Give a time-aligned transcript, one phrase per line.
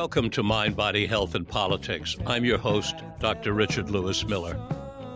[0.00, 2.16] Welcome to Mind, Body, Health, and Politics.
[2.26, 3.52] I'm your host, Dr.
[3.52, 4.58] Richard Lewis Miller.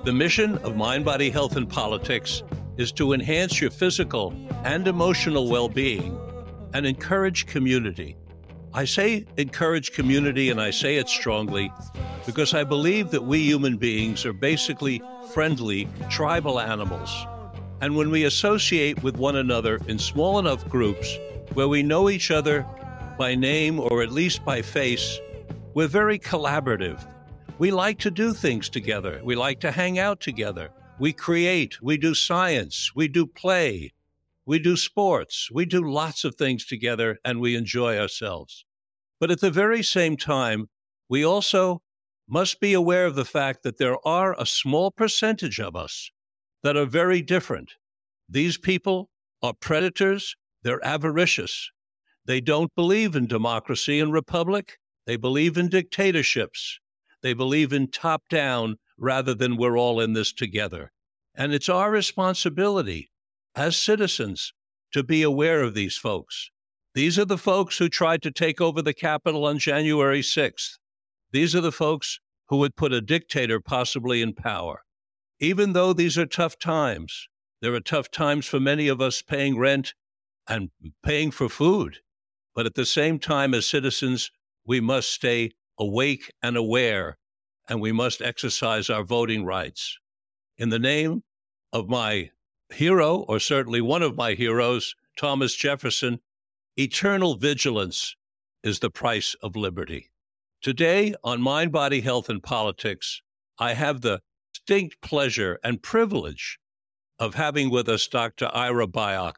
[0.04, 2.42] The mission of Mind, Body, Health, and Politics
[2.76, 6.18] is to enhance your physical and emotional well being
[6.74, 8.16] and encourage community.
[8.76, 11.72] I say encourage community, and I say it strongly
[12.26, 15.00] because I believe that we human beings are basically
[15.32, 17.24] friendly, tribal animals.
[17.80, 21.16] And when we associate with one another in small enough groups
[21.52, 22.66] where we know each other
[23.16, 25.20] by name or at least by face,
[25.74, 27.06] we're very collaborative.
[27.58, 29.20] We like to do things together.
[29.22, 30.70] We like to hang out together.
[30.98, 31.80] We create.
[31.80, 32.90] We do science.
[32.92, 33.92] We do play.
[34.46, 35.48] We do sports.
[35.50, 38.66] We do lots of things together and we enjoy ourselves.
[39.20, 40.68] But at the very same time,
[41.08, 41.82] we also
[42.28, 46.10] must be aware of the fact that there are a small percentage of us
[46.62, 47.72] that are very different.
[48.28, 49.10] These people
[49.42, 51.70] are predators, they're avaricious,
[52.26, 54.78] they don't believe in democracy and republic.
[55.06, 56.80] They believe in dictatorships.
[57.22, 60.90] They believe in top down rather than we're all in this together.
[61.34, 63.10] And it's our responsibility
[63.54, 64.54] as citizens
[64.92, 66.50] to be aware of these folks.
[66.94, 70.78] These are the folks who tried to take over the Capitol on January 6th.
[71.32, 74.82] These are the folks who would put a dictator possibly in power.
[75.40, 77.28] Even though these are tough times,
[77.60, 79.94] there are tough times for many of us paying rent
[80.46, 80.70] and
[81.02, 81.98] paying for food.
[82.54, 84.30] But at the same time, as citizens,
[84.64, 87.18] we must stay awake and aware,
[87.68, 89.98] and we must exercise our voting rights.
[90.56, 91.24] In the name
[91.72, 92.30] of my
[92.72, 96.20] hero, or certainly one of my heroes, Thomas Jefferson,
[96.76, 98.16] eternal vigilance
[98.62, 100.10] is the price of liberty.
[100.62, 103.20] Today, on Mind, Body, Health, and Politics,
[103.58, 104.20] I have the
[104.52, 106.58] distinct pleasure and privilege
[107.18, 108.50] of having with us Dr.
[108.52, 109.36] Ira Byock.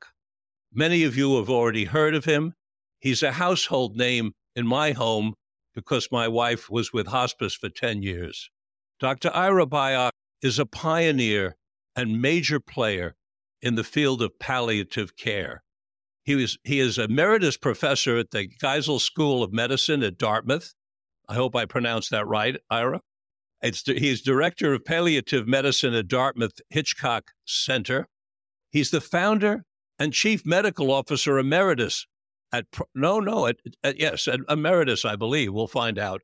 [0.73, 2.55] Many of you have already heard of him.
[3.01, 5.35] He's a household name in my home
[5.75, 8.51] because my wife was with hospice for 10 years.
[8.99, 9.31] Dr.
[9.35, 10.13] Ira Byock
[10.43, 11.57] is a pioneer
[11.95, 13.15] and major player
[13.61, 15.63] in the field of palliative care.
[16.27, 20.75] He, was, he is emeritus professor at the Geisel School of Medicine at Dartmouth.
[21.29, 23.01] I hope I pronounced that right, Ira.
[23.63, 28.09] It's, he's director of palliative medicine at Dartmouth Hitchcock Center.
[28.71, 29.65] He's the founder
[30.01, 32.07] and chief medical officer emeritus
[32.53, 35.53] at no, no, at, at, yes, at emeritus, I believe.
[35.53, 36.23] We'll find out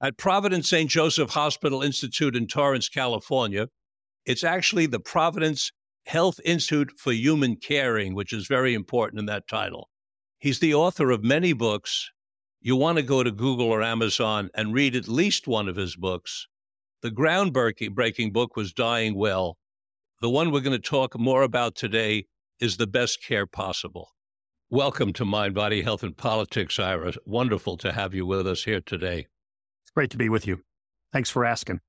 [0.00, 0.88] at Providence St.
[0.88, 3.68] Joseph Hospital Institute in Torrance, California.
[4.24, 5.72] It's actually the Providence
[6.06, 9.88] Health Institute for Human Caring, which is very important in that title.
[10.38, 12.10] He's the author of many books.
[12.60, 15.96] You want to go to Google or Amazon and read at least one of his
[15.96, 16.46] books.
[17.02, 19.56] The groundbreaking book was Dying Well.
[20.20, 22.26] The one we're going to talk more about today
[22.60, 24.10] is The Best Care Possible.
[24.68, 27.14] Welcome to Mind, Body, Health, and Politics, Ira.
[27.24, 29.26] Wonderful to have you with us here today.
[29.82, 30.60] It's great to be with you.
[31.12, 31.80] Thanks for asking.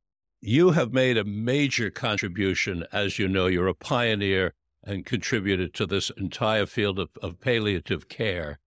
[0.44, 2.84] You have made a major contribution.
[2.92, 4.54] As you know, you're a pioneer
[4.84, 8.58] and contributed to this entire field of, of palliative care.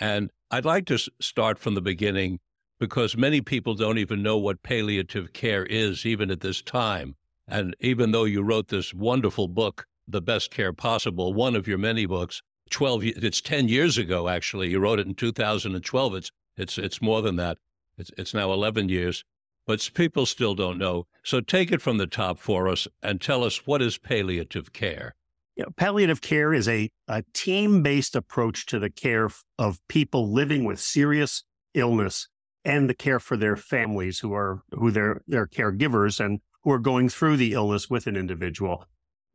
[0.00, 2.40] And I'd like to start from the beginning
[2.80, 7.16] because many people don't even know what palliative care is, even at this time.
[7.46, 11.78] And even though you wrote this wonderful book, The Best Care Possible, one of your
[11.78, 16.76] many books, 12 it's 10 years ago actually you wrote it in 2012 it's it's
[16.76, 17.56] it's more than that
[17.96, 19.24] it's it's now 11 years
[19.68, 21.06] but people still don't know.
[21.22, 25.14] So take it from the top for us and tell us what is palliative care.
[25.56, 29.28] Yeah, palliative care is a, a team-based approach to the care
[29.58, 32.28] of people living with serious illness
[32.64, 36.78] and the care for their families who are who their their caregivers and who are
[36.78, 38.86] going through the illness with an individual.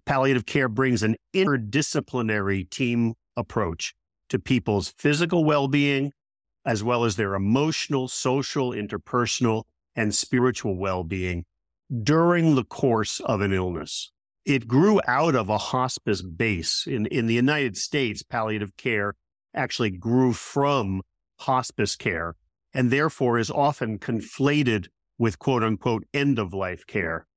[0.07, 3.93] Palliative care brings an interdisciplinary team approach
[4.29, 6.11] to people's physical well being,
[6.65, 11.45] as well as their emotional, social, interpersonal, and spiritual well being
[12.01, 14.11] during the course of an illness.
[14.45, 16.85] It grew out of a hospice base.
[16.87, 19.15] In, in the United States, palliative care
[19.53, 21.01] actually grew from
[21.39, 22.35] hospice care
[22.73, 24.87] and therefore is often conflated
[25.17, 27.27] with quote unquote end of life care.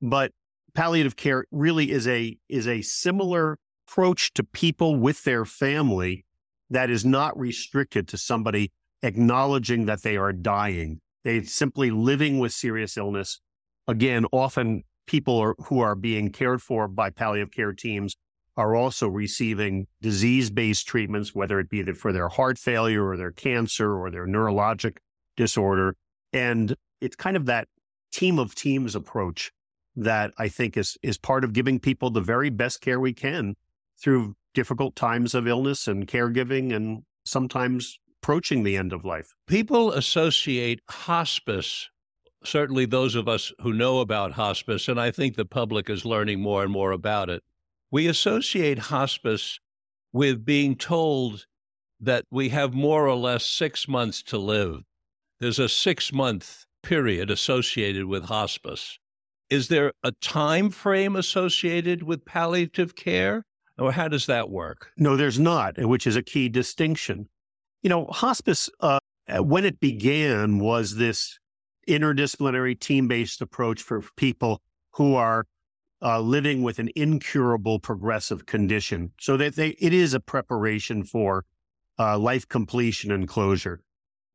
[0.00, 0.32] But
[0.74, 6.24] palliative care really is a, is a similar approach to people with their family
[6.70, 8.72] that is not restricted to somebody
[9.02, 11.00] acknowledging that they are dying.
[11.24, 13.40] They simply living with serious illness.
[13.86, 18.16] Again, often people are, who are being cared for by palliative care teams
[18.56, 23.32] are also receiving disease based treatments, whether it be for their heart failure or their
[23.32, 24.98] cancer or their neurologic
[25.36, 25.96] disorder.
[26.32, 27.68] And it's kind of that
[28.12, 29.52] team of teams approach
[29.96, 33.54] that I think is is part of giving people the very best care we can
[34.00, 39.34] through difficult times of illness and caregiving and sometimes approaching the end of life.
[39.48, 41.90] People associate hospice,
[42.44, 46.40] certainly those of us who know about hospice, and I think the public is learning
[46.40, 47.42] more and more about it.
[47.90, 49.58] We associate hospice
[50.12, 51.46] with being told
[51.98, 54.82] that we have more or less six months to live.
[55.40, 58.98] There's a six month period associated with hospice.
[59.50, 63.44] Is there a time frame associated with palliative care?
[63.78, 64.92] Or how does that work?
[64.96, 67.28] No, there's not, which is a key distinction.
[67.82, 69.00] You know, hospice, uh,
[69.38, 71.38] when it began, was this
[71.88, 74.62] interdisciplinary team based approach for people
[74.92, 75.46] who are
[76.00, 79.12] uh, living with an incurable progressive condition.
[79.20, 81.44] So that they, it is a preparation for
[81.98, 83.80] uh, life completion and closure.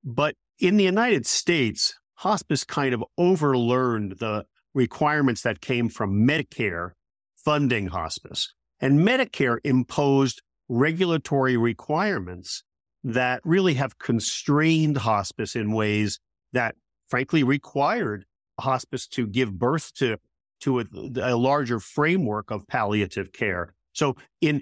[0.03, 6.91] But in the United States, hospice kind of overlearned the requirements that came from Medicare
[7.35, 8.53] funding hospice.
[8.79, 12.63] And Medicare imposed regulatory requirements
[13.07, 16.19] that really have constrained hospice in ways
[16.51, 16.75] that
[17.07, 18.25] frankly required
[18.59, 20.17] hospice to give birth to
[20.59, 20.85] to a,
[21.21, 23.73] a, larger framework of palliative care.
[23.93, 24.61] So in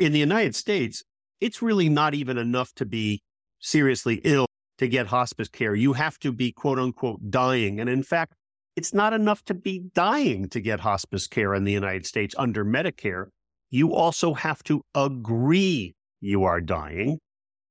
[0.00, 1.02] in the United States,
[1.40, 3.20] it's really not even enough to be
[3.58, 4.46] seriously ill
[4.78, 5.74] to get hospice care.
[5.74, 7.78] You have to be quote unquote dying.
[7.78, 8.32] And in fact,
[8.74, 12.64] it's not enough to be dying to get hospice care in the United States under
[12.64, 13.26] Medicare.
[13.70, 17.18] You also have to agree you are dying,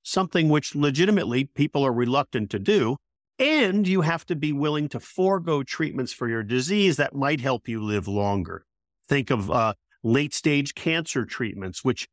[0.03, 2.97] something which legitimately people are reluctant to do.
[3.39, 7.67] And you have to be willing to forego treatments for your disease that might help
[7.67, 8.65] you live longer.
[9.07, 12.07] Think of uh, late stage cancer treatments, which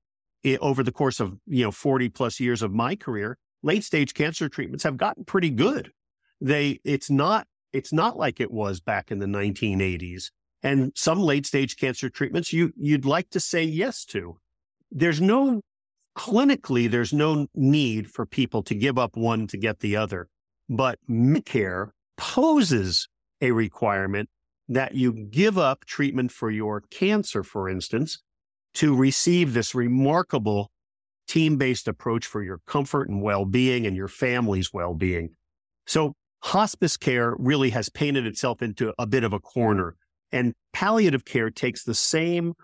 [0.60, 4.48] over the course of you know 40 plus years of my career, late stage cancer
[4.48, 5.92] treatments have gotten pretty good.
[6.40, 10.30] They it's not it's not like it was back in the 1980s.
[10.62, 14.38] And some late stage cancer treatments you you'd like to say yes to.
[14.90, 15.60] There's no
[16.18, 20.28] clinically there's no need for people to give up one to get the other.
[20.68, 23.08] But Medicare poses
[23.40, 24.28] a requirement
[24.68, 28.20] that you give up treatment for your cancer, for instance,
[28.74, 30.70] to receive this remarkable
[31.28, 35.30] team based approach for your comfort and well being and your family's well being.
[35.86, 39.94] So, hospice care really has painted itself into a bit of a corner.
[40.32, 42.54] And palliative care takes the same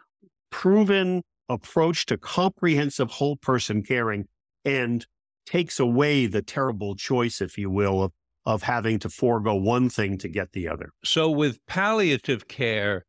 [0.50, 4.26] proven approach to comprehensive whole person caring
[4.64, 5.06] and
[5.46, 8.12] takes away the terrible choice, if you will, of,
[8.46, 10.90] of having to forego one thing to get the other.
[11.04, 13.04] So, with palliative care,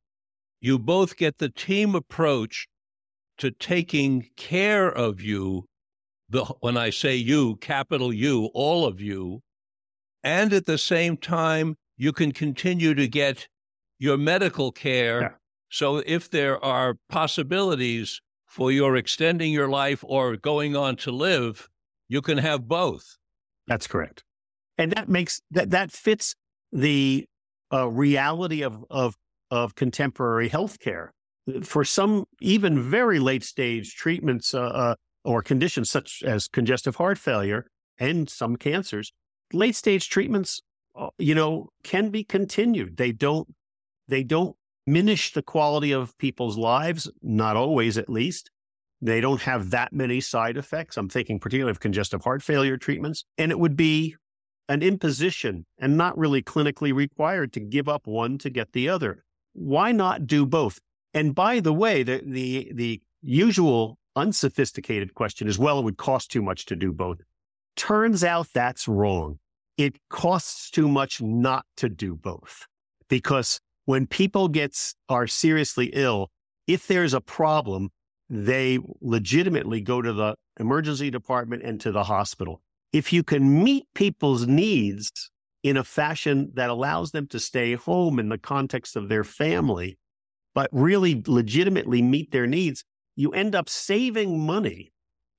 [0.62, 2.68] you both get the team approach
[3.38, 5.66] to taking care of you.
[6.30, 9.42] The, when I say you, capital U, all of you.
[10.24, 13.48] And at the same time, you can continue to get
[14.00, 15.22] your medical care.
[15.22, 15.30] Yeah.
[15.70, 18.22] So if there are possibilities
[18.56, 21.68] for your extending your life or going on to live,
[22.08, 23.18] you can have both.
[23.68, 24.24] That's correct.
[24.78, 26.36] And that makes that that fits
[26.72, 27.26] the
[27.74, 29.16] uh, reality of of
[29.52, 31.10] of contemporary healthcare.
[31.64, 37.18] For some even very late stage treatments uh, uh, or conditions such as congestive heart
[37.18, 37.68] failure
[38.00, 39.12] and some cancers,
[39.52, 40.62] late stage treatments,
[40.96, 42.96] uh, you know, can be continued.
[42.96, 43.54] They don't
[44.08, 48.52] they don't diminish the quality of people's lives, not always at least.
[49.02, 50.98] They don't have that many side effects.
[50.98, 53.26] I'm thinking particularly of congestive heart failure treatments.
[53.38, 54.16] And it would be
[54.70, 59.24] an imposition and not really clinically required to give up one to get the other.
[59.54, 60.80] Why not do both?
[61.14, 66.32] And by the way, the, the, the usual unsophisticated question is, well, it would cost
[66.32, 67.20] too much to do both.
[67.76, 69.40] Turns out that's wrong.
[69.78, 72.66] It costs too much not to do both
[73.10, 76.30] because when people gets are seriously ill,
[76.68, 77.90] if there's a problem,
[78.30, 82.62] they legitimately go to the emergency department and to the hospital.
[82.92, 85.12] If you can meet people's needs
[85.64, 89.98] in a fashion that allows them to stay home in the context of their family,
[90.54, 92.84] but really legitimately meet their needs,
[93.16, 94.92] you end up saving money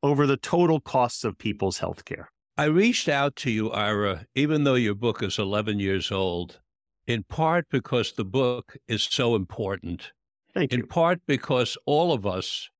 [0.02, 2.30] over the total costs of people's health care.
[2.58, 6.60] I reached out to you, Ira, even though your book is 11 years old,
[7.06, 10.12] in part because the book is so important.
[10.54, 10.80] Thank you.
[10.80, 12.70] In part because all of us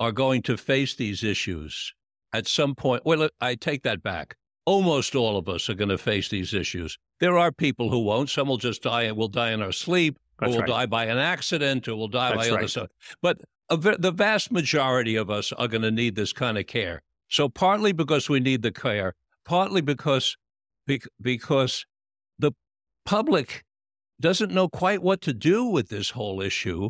[0.00, 1.92] are going to face these issues
[2.32, 3.02] at some point.
[3.04, 4.36] Well, I take that back.
[4.66, 6.98] Almost all of us are going to face these issues.
[7.20, 8.30] There are people who won't.
[8.30, 10.68] Some will just die and will die in our sleep, That's or will right.
[10.68, 12.58] die by an accident, or will die That's by right.
[12.60, 12.88] other stuff.
[13.20, 17.02] But the vast majority of us are going to need this kind of care.
[17.28, 19.14] So partly because we need the care,
[19.44, 20.36] partly because
[21.20, 21.86] because
[22.38, 22.52] the
[23.04, 23.64] public
[24.24, 26.88] doesn't know quite what to do with this whole issue,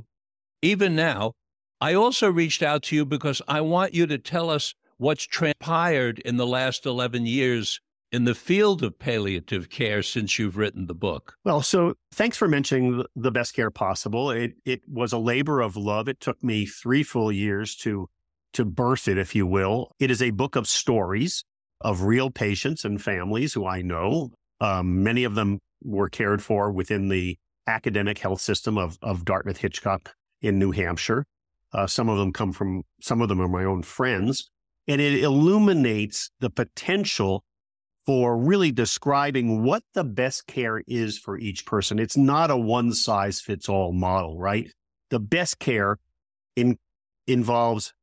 [0.62, 1.32] even now.
[1.80, 6.20] I also reached out to you because I want you to tell us what's transpired
[6.20, 7.80] in the last 11 years
[8.12, 11.34] in the field of palliative care since you've written the book?
[11.44, 14.30] Well, so thanks for mentioning the best care possible.
[14.30, 16.08] It it was a labor of love.
[16.08, 18.08] It took me three full years to
[18.52, 19.90] to birth it, if you will.
[19.98, 21.42] It is a book of stories
[21.80, 24.30] of real patients and families who I know.
[24.60, 29.58] Um, many of them were cared for within the academic health system of of Dartmouth
[29.58, 31.26] Hitchcock in New Hampshire.
[31.72, 34.50] Uh, some of them come from some of them are my own friends,
[34.86, 37.44] and it illuminates the potential
[38.06, 41.98] for really describing what the best care is for each person.
[41.98, 44.70] It's not a one size fits all model, right?
[45.10, 45.98] The best care
[46.54, 46.78] in,
[47.26, 47.94] involves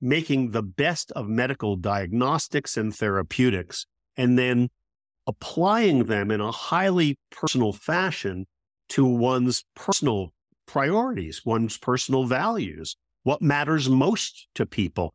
[0.00, 3.86] making the best of medical diagnostics and therapeutics
[4.16, 4.68] and then
[5.26, 8.46] applying them in a highly personal fashion
[8.90, 10.32] to one's personal
[10.66, 15.14] priorities, one's personal values, what matters most to people.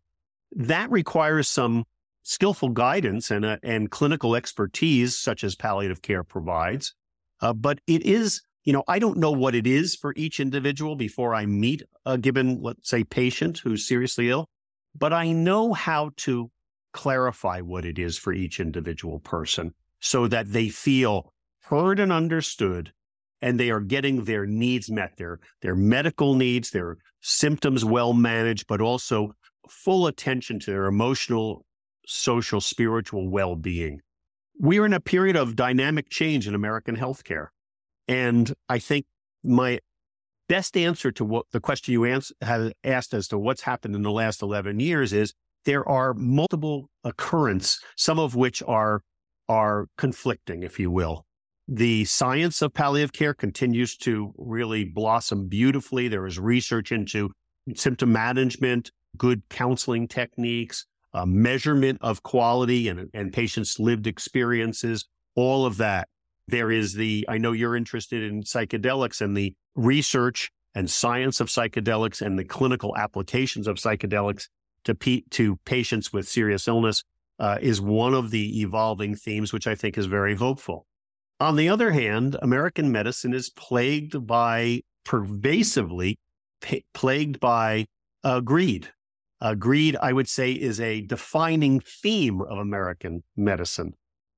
[0.51, 1.85] That requires some
[2.23, 6.93] skillful guidance and, uh, and clinical expertise, such as palliative care provides.
[7.41, 10.95] Uh, but it is, you know, I don't know what it is for each individual
[10.95, 14.47] before I meet a given, let's say, patient who's seriously ill,
[14.97, 16.51] but I know how to
[16.93, 22.91] clarify what it is for each individual person so that they feel heard and understood
[23.41, 28.67] and they are getting their needs met, their, their medical needs, their symptoms well managed,
[28.67, 29.31] but also
[29.69, 31.65] full attention to their emotional
[32.05, 34.01] social, spiritual well being.
[34.57, 37.47] We're in a period of dynamic change in American healthcare.
[38.07, 39.05] And I think
[39.43, 39.79] my
[40.49, 44.01] best answer to what the question you ans- have asked as to what's happened in
[44.01, 45.33] the last 11 years is
[45.65, 49.01] there are multiple occurrence, some of which are,
[49.49, 51.25] are conflicting, if you will.
[51.67, 56.07] The science of palliative care continues to really blossom beautifully.
[56.07, 57.31] There is research into
[57.75, 60.85] symptom management, good counseling techniques,
[61.25, 66.07] measurement of quality and, and patients' lived experiences, all of that.
[66.47, 71.47] There is the, I know you're interested in psychedelics and the research and science of
[71.47, 74.47] psychedelics and the clinical applications of psychedelics
[74.85, 77.03] to, pe- to patients with serious illness
[77.39, 80.85] uh, is one of the evolving themes, which I think is very hopeful.
[81.39, 86.19] On the other hand, American medicine is plagued by pervasively
[86.61, 87.85] pa- plagued by
[88.23, 88.89] uh, greed
[89.41, 93.93] uh, greed, I would say, is a defining theme of American medicine,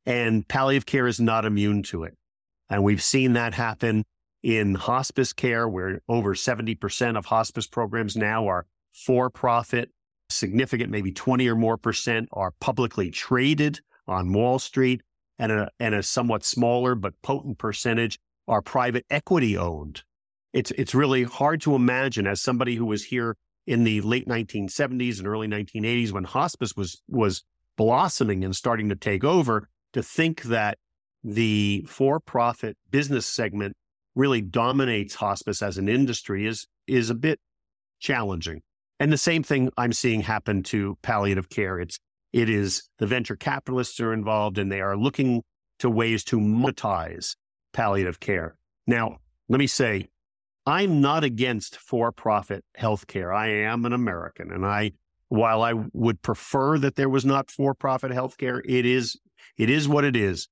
[0.06, 2.16] and palliative care is not immune to it.
[2.70, 4.06] And we've seen that happen
[4.44, 9.90] in hospice care, where over 70% of hospice programs now are for profit.
[10.32, 15.02] Significant, maybe 20 or more percent are publicly traded on Wall Street,
[15.38, 20.04] and a, and a somewhat smaller but potent percentage are private equity owned.
[20.54, 25.20] It's, it's really hard to imagine as somebody who was here in the late 1970s
[25.20, 27.44] and early 1980s when hospice was was
[27.78, 30.78] blossoming and starting to take over to think that
[31.24, 33.76] the for-profit business segment
[34.16, 37.40] really dominates hospice as an industry is is a bit
[38.00, 38.62] challenging.
[39.02, 41.80] And the same thing I'm seeing happen to palliative care.
[41.80, 41.98] It's
[42.34, 45.42] it is the venture capitalists are involved and they are looking
[45.80, 47.36] to ways to monetize
[47.74, 48.58] palliative care.
[48.86, 49.18] Now,
[49.50, 50.10] let me say
[50.68, 53.36] I'm not against for profit healthcare.
[53.36, 54.52] I am an American.
[54.52, 54.92] And I,
[55.30, 59.20] while I would prefer that there was not for profit healthcare, it is,
[59.58, 60.48] it is what it is.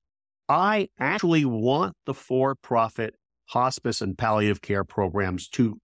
[0.48, 3.14] I actually want the for profit
[3.50, 5.78] hospice and palliative care programs to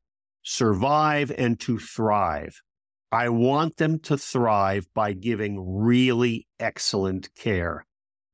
[0.47, 2.63] survive and to thrive.
[3.11, 7.85] I want them to thrive by giving really excellent care.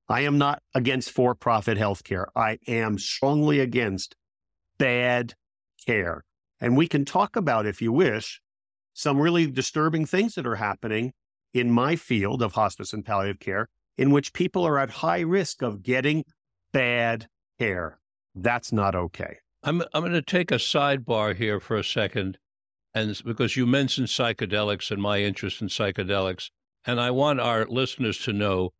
[0.08, 2.26] I am not against for profit healthcare.
[2.36, 4.14] I am strongly against
[4.76, 5.32] bad
[5.86, 6.22] care.
[6.60, 8.42] And we can talk about, if you wish,
[8.92, 11.12] some really disturbing things that are happening
[11.54, 15.62] in my field of hospice and palliative care, in which people are at high risk
[15.62, 16.24] of getting
[16.74, 17.26] bad
[17.58, 17.98] care.
[18.34, 19.38] That's not okay.
[19.62, 22.38] I'm, I'm going to take a sidebar here for a second,
[22.94, 26.50] and because you mentioned psychedelics and my interest in psychedelics,
[26.84, 28.72] and I want our listeners to know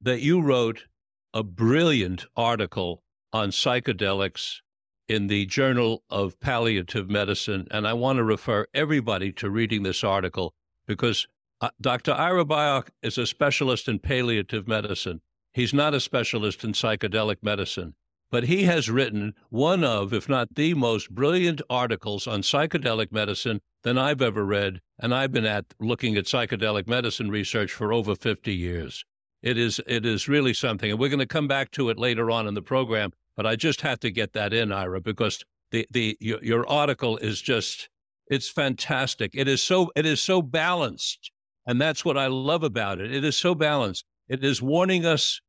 [0.00, 0.86] that you wrote
[1.34, 4.60] a brilliant article on psychedelics
[5.08, 7.66] in the Journal of Palliative Medicine.
[7.70, 10.54] And I want to refer everybody to reading this article
[10.86, 11.26] because
[11.60, 12.12] uh, Dr.
[12.12, 15.20] Ira Byock is a specialist in palliative medicine.
[15.52, 17.94] He's not a specialist in psychedelic medicine,
[18.32, 23.60] but he has written one of, if not the most brilliant articles on psychedelic medicine
[23.84, 24.80] than I've ever read.
[24.98, 29.04] And I've been at looking at psychedelic medicine research for over 50 years.
[29.42, 30.90] It is, it is really something.
[30.90, 33.56] And we're going to come back to it later on in the program But I
[33.56, 37.90] just have to get that in, Ira, because the the your, your article is just
[38.28, 39.32] it's fantastic.
[39.34, 41.32] It is so it is so balanced,
[41.66, 43.12] and that's what I love about it.
[43.14, 44.04] It is so balanced.
[44.28, 45.40] It is warning us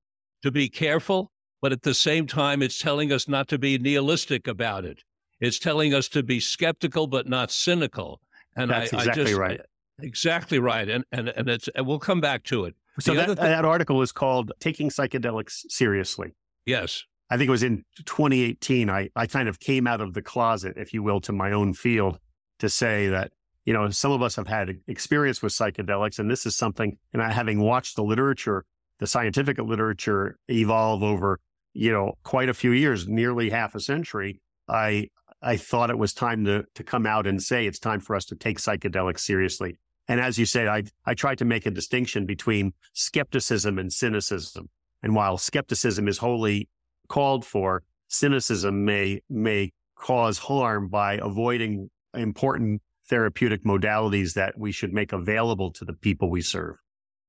[0.44, 1.33] to be careful,
[1.64, 5.02] but at the same time, it's telling us not to be nihilistic about it.
[5.40, 8.20] It's telling us to be skeptical but not cynical.
[8.58, 9.62] And that's I, exactly I just, right.
[10.02, 10.90] Exactly right.
[10.90, 12.76] And and and it's and we'll come back to it.
[13.00, 16.32] So that, that article is called Taking Psychedelics Seriously.
[16.66, 17.06] Yes.
[17.30, 18.90] I think it was in 2018.
[18.90, 21.74] I, I kind of came out of the closet, if you will, to my own
[21.74, 22.20] field
[22.60, 23.32] to say that,
[23.64, 26.20] you know, some of us have had experience with psychedelics.
[26.20, 28.66] And this is something, and I having watched the literature,
[29.00, 31.40] the scientific literature evolve over,
[31.74, 35.10] you know, quite a few years, nearly half a century, I
[35.42, 38.26] I thought it was time to to come out and say it's time for us
[38.26, 39.78] to take psychedelics seriously.
[40.08, 44.70] And as you said, I I tried to make a distinction between skepticism and cynicism.
[45.02, 46.70] And while skepticism is wholly
[47.10, 54.94] called for, cynicism may may cause harm by avoiding important therapeutic modalities that we should
[54.94, 56.76] make available to the people we serve.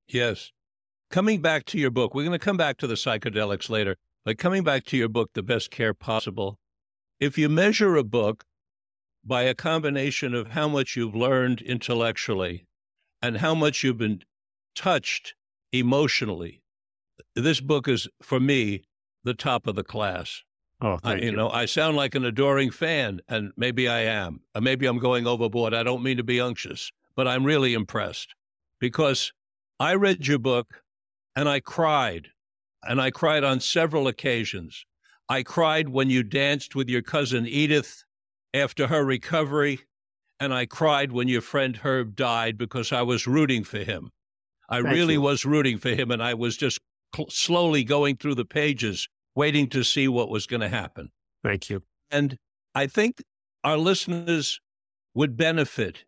[0.07, 0.51] Yes.
[1.09, 4.39] Coming back to your book, we're going to come back to the psychedelics later, but
[4.39, 6.57] coming back to your book, The Best Care Possible,
[7.19, 8.43] if you measure a book
[9.23, 12.65] by a combination of how much you've learned intellectually
[13.21, 14.23] and how much you've been
[14.75, 15.35] touched
[15.71, 16.61] emotionally,
[17.35, 18.83] this book is, for me,
[19.23, 20.41] the top of the class.
[20.81, 24.41] Oh, I, you, you, know, I sound like an adoring fan, and maybe I am.
[24.53, 25.73] Or maybe I'm going overboard.
[25.73, 28.35] I don't mean to be unctuous, but I'm really impressed
[28.79, 29.31] because
[29.79, 30.81] I read your book
[31.35, 32.29] and I cried,
[32.87, 34.85] and I cried on several occasions.
[35.27, 38.03] I cried when you danced with your cousin Edith
[38.53, 39.79] after her recovery,
[40.39, 44.11] and I cried when your friend Herb died because I was rooting for him.
[44.69, 45.21] I Thank really you.
[45.21, 46.79] was rooting for him, and I was just
[47.15, 51.09] cl- slowly going through the pages, waiting to see what was going to happen.
[51.43, 51.83] Thank you.
[52.11, 52.37] And
[52.73, 53.23] I think
[53.63, 54.59] our listeners
[55.13, 56.05] would benefit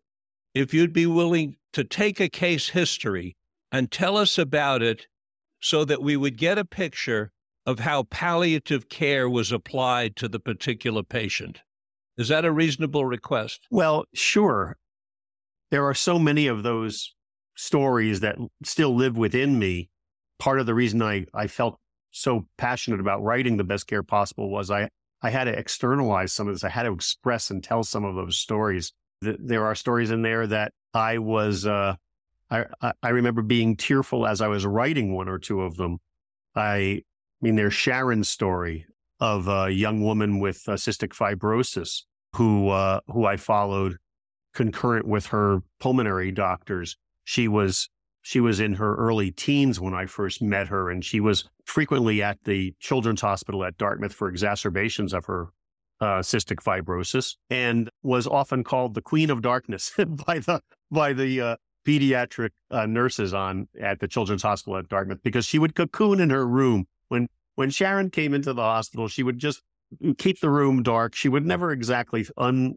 [0.54, 3.36] if you'd be willing to take a case history
[3.70, 5.06] and tell us about it
[5.60, 7.32] so that we would get a picture
[7.66, 11.60] of how palliative care was applied to the particular patient.
[12.16, 13.66] Is that a reasonable request?
[13.70, 14.76] Well, sure.
[15.70, 17.14] There are so many of those
[17.56, 19.90] stories that still live within me.
[20.38, 21.78] Part of the reason I, I felt
[22.10, 24.88] so passionate about writing the best care possible was I,
[25.20, 26.64] I had to externalize some of this.
[26.64, 28.92] I had to express and tell some of those stories.
[29.20, 31.96] There are stories in there that I was, uh,
[32.50, 35.98] I, I remember being tearful as I was writing one or two of them.
[36.54, 37.02] I
[37.40, 38.86] mean, there's Sharon's story
[39.20, 42.02] of a young woman with uh, cystic fibrosis
[42.34, 43.98] who uh, who I followed
[44.54, 46.96] concurrent with her pulmonary doctors.
[47.24, 47.88] She was
[48.22, 52.22] she was in her early teens when I first met her, and she was frequently
[52.22, 55.48] at the Children's Hospital at Dartmouth for exacerbations of her
[56.00, 59.92] uh, cystic fibrosis, and was often called the Queen of Darkness
[60.26, 61.56] by the by the uh,
[61.88, 66.28] pediatric uh, nurses on at the Children's Hospital at Dartmouth because she would cocoon in
[66.28, 69.62] her room when when Sharon came into the hospital, she would just
[70.18, 71.14] keep the room dark.
[71.14, 72.74] She would never exactly un,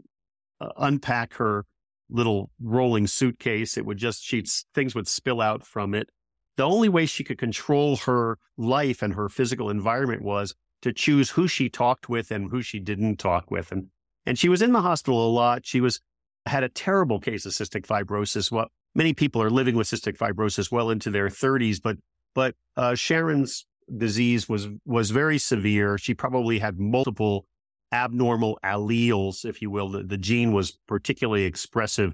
[0.62, 1.66] uh, unpack her
[2.10, 3.78] little rolling suitcase.
[3.78, 6.10] It would just she things would spill out from it.
[6.56, 11.32] The only way she could control her life and her physical environment was to choose
[11.32, 13.74] who she talked with and who she didn't talk with.
[13.74, 13.88] And
[14.26, 15.66] and she was in the hospital a lot.
[15.66, 16.00] She was
[16.46, 18.52] had a terrible case of cystic fibrosis.
[18.52, 21.98] What many people are living with cystic fibrosis well into their 30s, but
[22.34, 23.66] but uh, Sharon's
[23.98, 25.98] disease was was very severe.
[25.98, 27.46] She probably had multiple
[27.92, 29.90] abnormal alleles, if you will.
[29.90, 32.14] The, the gene was particularly expressive.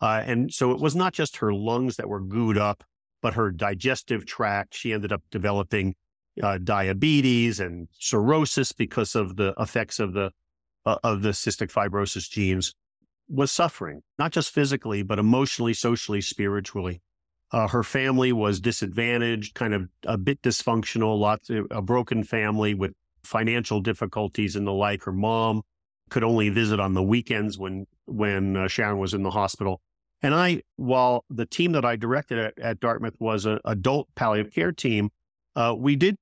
[0.00, 2.84] Uh, and so it was not just her lungs that were gooed up,
[3.22, 4.74] but her digestive tract.
[4.74, 5.94] She ended up developing
[6.42, 10.30] uh, diabetes and cirrhosis because of the effects of the
[10.84, 12.74] uh, of the cystic fibrosis genes.
[13.28, 17.00] Was suffering not just physically, but emotionally, socially, spiritually.
[17.50, 22.92] Uh, her family was disadvantaged, kind of a bit dysfunctional, lots a broken family with
[23.22, 25.04] financial difficulties and the like.
[25.04, 25.62] Her mom
[26.10, 29.80] could only visit on the weekends when when uh, Sharon was in the hospital.
[30.22, 34.52] And I, while the team that I directed at, at Dartmouth was an adult palliative
[34.52, 35.10] care team,
[35.54, 36.16] uh, we did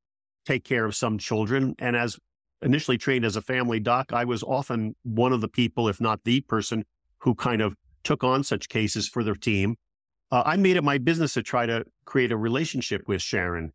[0.44, 1.74] take care of some children.
[1.78, 2.18] And as
[2.62, 6.24] initially trained as a family doc, I was often one of the people, if not
[6.24, 6.84] the person,
[7.22, 9.76] who kind of took on such cases for their team
[10.32, 13.70] uh, I made it my business to try to create a relationship with Sharon,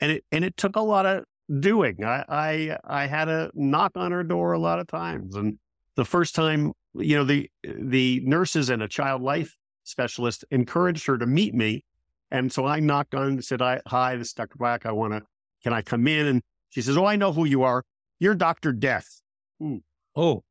[0.00, 1.24] and it and it took a lot of
[1.60, 2.02] doing.
[2.02, 5.58] I I, I had to knock on her door a lot of times, and
[5.96, 11.18] the first time, you know, the the nurses and a child life specialist encouraged her
[11.18, 11.84] to meet me,
[12.30, 14.56] and so I knocked on and said, "I hi, this is Dr.
[14.56, 14.86] Byock.
[14.86, 15.22] I want to.
[15.62, 17.84] Can I come in?" And she says, "Oh, I know who you are.
[18.18, 19.20] you're Doctor Death.
[19.60, 19.76] Hmm.
[20.16, 20.42] Oh,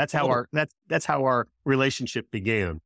[0.00, 2.80] that's how our that's that's how our relationship began.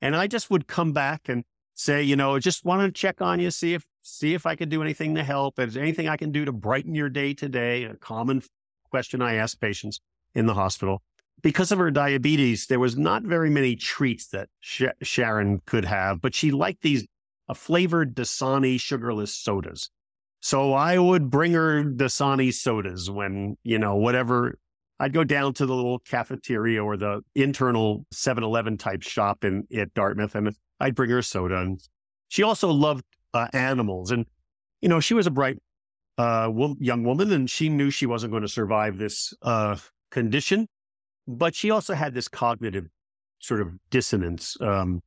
[0.00, 3.38] And I just would come back and say, you know, just want to check on
[3.38, 5.58] you, see if see if I could do anything to help.
[5.58, 7.84] Is there anything I can do to brighten your day today?
[7.84, 8.42] A common
[8.90, 10.00] question I ask patients
[10.34, 11.02] in the hospital.
[11.42, 16.22] Because of her diabetes, there was not very many treats that Sh- Sharon could have,
[16.22, 17.06] but she liked these
[17.48, 19.90] uh, flavored Dasani sugarless sodas.
[20.40, 24.58] So I would bring her Dasani sodas when, you know, whatever.
[25.04, 29.68] I'd go down to the little cafeteria or the internal 7 Eleven type shop in
[29.76, 31.58] at Dartmouth and I'd bring her soda.
[31.58, 31.78] And
[32.28, 34.12] she also loved uh, animals.
[34.12, 34.24] And,
[34.80, 35.58] you know, she was a bright
[36.16, 39.76] uh, young woman and she knew she wasn't going to survive this uh,
[40.10, 40.68] condition.
[41.28, 42.86] But she also had this cognitive
[43.40, 45.02] sort of dissonance, um,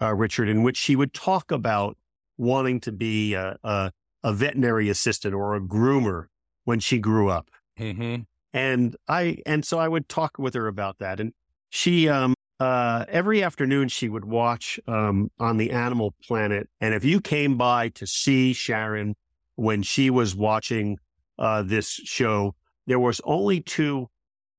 [0.00, 1.98] uh, Richard, in which she would talk about
[2.38, 6.28] wanting to be a, a, a, veterinary assistant or a groomer
[6.64, 7.50] when she grew up.
[7.78, 8.22] Mm-hmm.
[8.52, 11.20] And I, and so I would talk with her about that.
[11.20, 11.32] And
[11.70, 16.68] she, um, uh, every afternoon she would watch um, on the Animal Planet.
[16.80, 19.14] And if you came by to see Sharon
[19.56, 20.98] when she was watching
[21.38, 22.54] uh, this show,
[22.86, 24.08] there was only two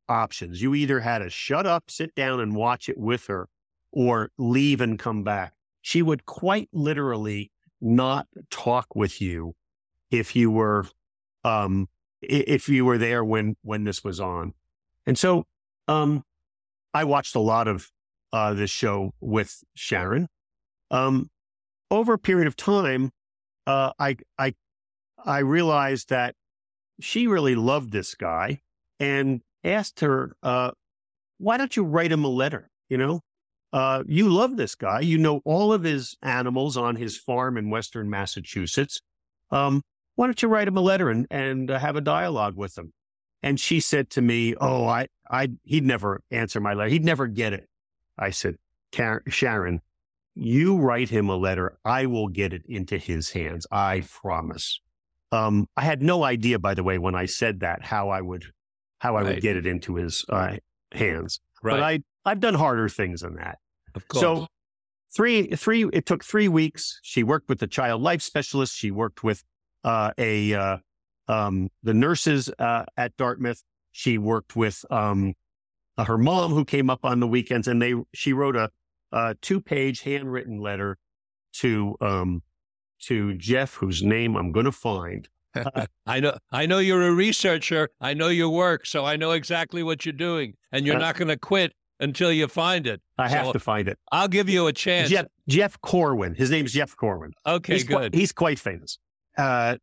[0.08, 0.62] options.
[0.62, 3.48] You either had to shut up, sit down, and watch it with her,
[3.92, 5.54] or leave and come back.
[5.82, 9.56] She would quite literally not talk with you
[10.12, 10.86] if you were
[11.44, 11.88] um,
[12.22, 14.54] if you were there when when this was on.
[15.06, 15.46] And so
[15.88, 16.24] um,
[16.94, 17.90] I watched a lot of
[18.32, 20.28] uh, this show with Sharon.
[20.92, 21.30] Um,
[21.92, 23.12] over a period of time,
[23.66, 24.54] uh, I I
[25.24, 26.36] I realized that
[27.00, 28.62] she really loved this guy
[29.00, 30.72] and asked her, uh,
[31.38, 32.70] "Why don't you write him a letter?
[32.90, 33.22] You know,
[33.72, 35.02] uh, you love this guy.
[35.02, 39.02] You know all of his animals on his farm in Western Massachusetts.
[39.52, 39.82] Um,
[40.20, 42.92] why don't you write him a letter and and uh, have a dialogue with him?"
[43.42, 46.90] And she said to me, "Oh, I, I, he'd never answer my letter.
[46.90, 47.70] He'd never get it."
[48.18, 48.58] I said,
[49.30, 49.80] "Sharon,
[50.36, 51.78] you write him a letter.
[51.86, 53.66] I will get it into his hands.
[53.72, 54.82] I promise."
[55.32, 58.44] Um, I had no idea, by the way, when I said that, how I would,
[58.98, 59.36] how I right.
[59.36, 60.58] would get it into his uh,
[60.92, 61.40] hands.
[61.64, 61.76] Right.
[61.76, 63.60] But I, I've done harder things than that.
[63.96, 64.22] Of course.
[64.22, 64.48] So
[65.16, 67.00] three, three, it took three weeks.
[67.04, 68.76] She worked with the child life specialist.
[68.76, 69.44] She worked with
[69.84, 70.78] uh, a uh,
[71.28, 73.64] um, the nurses uh, at Dartmouth.
[73.92, 75.34] She worked with um,
[75.98, 78.70] uh, her mom, who came up on the weekends, and they she wrote a,
[79.12, 80.98] a two page handwritten letter
[81.54, 82.44] to um,
[83.04, 85.28] to Jeff, whose name I'm going to find.
[86.06, 87.90] I know I know you're a researcher.
[88.00, 91.16] I know your work, so I know exactly what you're doing, and you're uh, not
[91.16, 93.02] going to quit until you find it.
[93.18, 93.98] I so have to find it.
[94.12, 95.10] I'll give you a chance.
[95.10, 96.36] Jeff, Jeff Corwin.
[96.36, 97.34] His name's Jeff Corwin.
[97.46, 98.14] Okay, he's good.
[98.14, 99.00] he's quite famous.
[99.40, 99.78] Uh,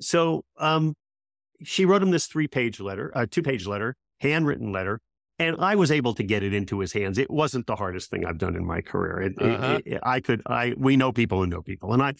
[0.00, 0.94] so um,
[1.62, 5.00] she wrote him this three page letter, a uh, two page letter, handwritten letter,
[5.38, 7.18] and I was able to get it into his hands.
[7.18, 9.22] It wasn't the hardest thing I've done in my career.
[9.22, 9.80] It, uh-huh.
[9.84, 12.14] it, it, I could, I, we know people who know people, and I,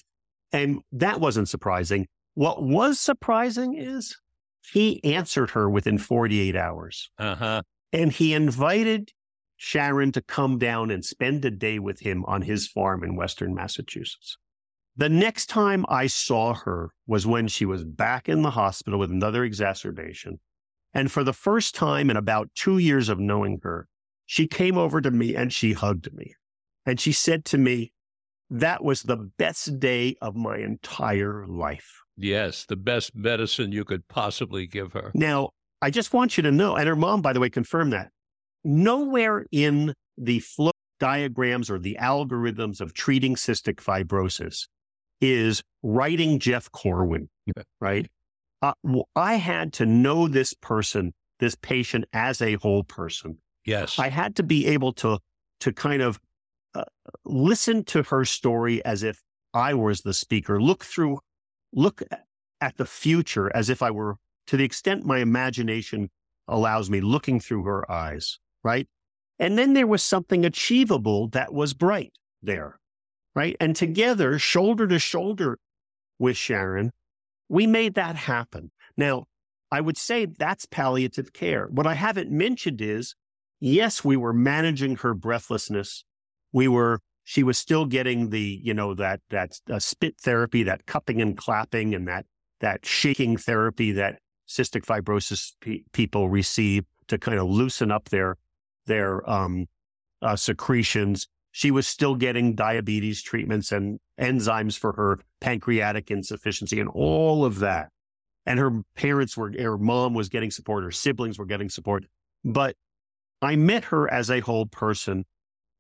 [0.52, 2.06] and that wasn't surprising.
[2.34, 4.16] What was surprising is
[4.72, 7.10] he answered her within 48 hours.
[7.18, 7.62] Uh-huh.
[7.92, 9.10] And he invited
[9.56, 13.54] Sharon to come down and spend a day with him on his farm in Western
[13.54, 14.36] Massachusetts.
[14.98, 19.12] The next time I saw her was when she was back in the hospital with
[19.12, 20.40] another exacerbation.
[20.92, 23.86] And for the first time in about two years of knowing her,
[24.26, 26.34] she came over to me and she hugged me.
[26.84, 27.92] And she said to me,
[28.50, 32.02] that was the best day of my entire life.
[32.16, 35.12] Yes, the best medicine you could possibly give her.
[35.14, 38.10] Now, I just want you to know, and her mom, by the way, confirmed that.
[38.64, 44.66] Nowhere in the flow diagrams or the algorithms of treating cystic fibrosis
[45.20, 47.28] is writing Jeff Corwin,
[47.80, 48.08] right?
[48.60, 48.72] Uh,
[49.14, 53.38] I had to know this person, this patient as a whole person.
[53.64, 53.98] Yes.
[53.98, 55.18] I had to be able to,
[55.60, 56.18] to kind of
[56.74, 56.84] uh,
[57.24, 59.22] listen to her story as if
[59.54, 61.18] I was the speaker, look through,
[61.72, 62.02] look
[62.60, 64.16] at the future as if I were,
[64.48, 66.10] to the extent my imagination
[66.48, 68.88] allows me, looking through her eyes, right?
[69.38, 72.78] And then there was something achievable that was bright there
[73.34, 73.56] right?
[73.60, 75.58] And together, shoulder to shoulder
[76.18, 76.92] with Sharon,
[77.48, 78.70] we made that happen.
[78.96, 79.24] Now,
[79.70, 81.66] I would say that's palliative care.
[81.70, 83.14] What I haven't mentioned is,
[83.60, 86.04] yes, we were managing her breathlessness.
[86.52, 90.86] We were, she was still getting the, you know, that, that uh, spit therapy, that
[90.86, 92.24] cupping and clapping and that,
[92.60, 98.36] that shaking therapy that cystic fibrosis pe- people receive to kind of loosen up their,
[98.86, 99.66] their, um,
[100.22, 101.28] uh, secretions.
[101.50, 107.58] She was still getting diabetes treatments and enzymes for her pancreatic insufficiency and all of
[107.60, 107.90] that.
[108.48, 112.06] and her parents were, her mom was getting support, her siblings were getting support.
[112.42, 112.76] But
[113.42, 115.26] I met her as a whole person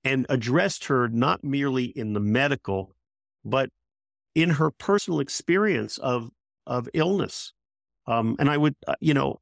[0.04, 2.94] and addressed her not merely in the medical,
[3.42, 3.70] but
[4.34, 6.28] in her personal experience of,
[6.66, 7.54] of illness.
[8.06, 9.40] Um, and I would, uh, you know,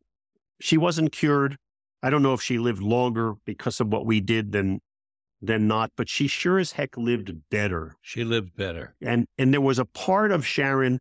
[0.60, 1.56] she wasn't cured.
[2.04, 4.80] I don't know if she lived longer because of what we did than
[5.46, 7.96] than not, but she sure as heck lived better.
[8.02, 8.94] She lived better.
[9.00, 10.98] And and there was a part of Sharon,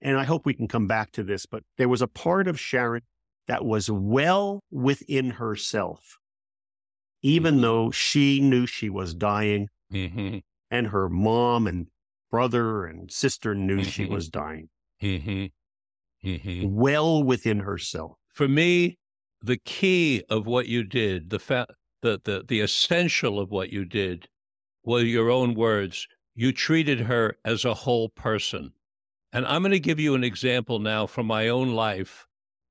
[0.00, 2.60] and I hope we can come back to this, but there was a part of
[2.60, 3.02] Sharon
[3.48, 6.18] that was well within herself,
[7.22, 7.62] even mm-hmm.
[7.62, 10.38] though she knew she was dying, mm-hmm.
[10.70, 11.86] and her mom and
[12.30, 13.88] brother and sister knew mm-hmm.
[13.88, 14.68] she was dying.
[15.02, 15.46] Mm-hmm.
[16.28, 16.74] Mm-hmm.
[16.74, 18.16] Well within herself.
[18.32, 18.98] For me,
[19.42, 21.68] the key of what you did, the fa-
[22.06, 24.28] the, the the essential of what you did,
[24.84, 26.06] were your own words.
[26.34, 28.72] You treated her as a whole person.
[29.32, 32.26] And I'm going to give you an example now from my own life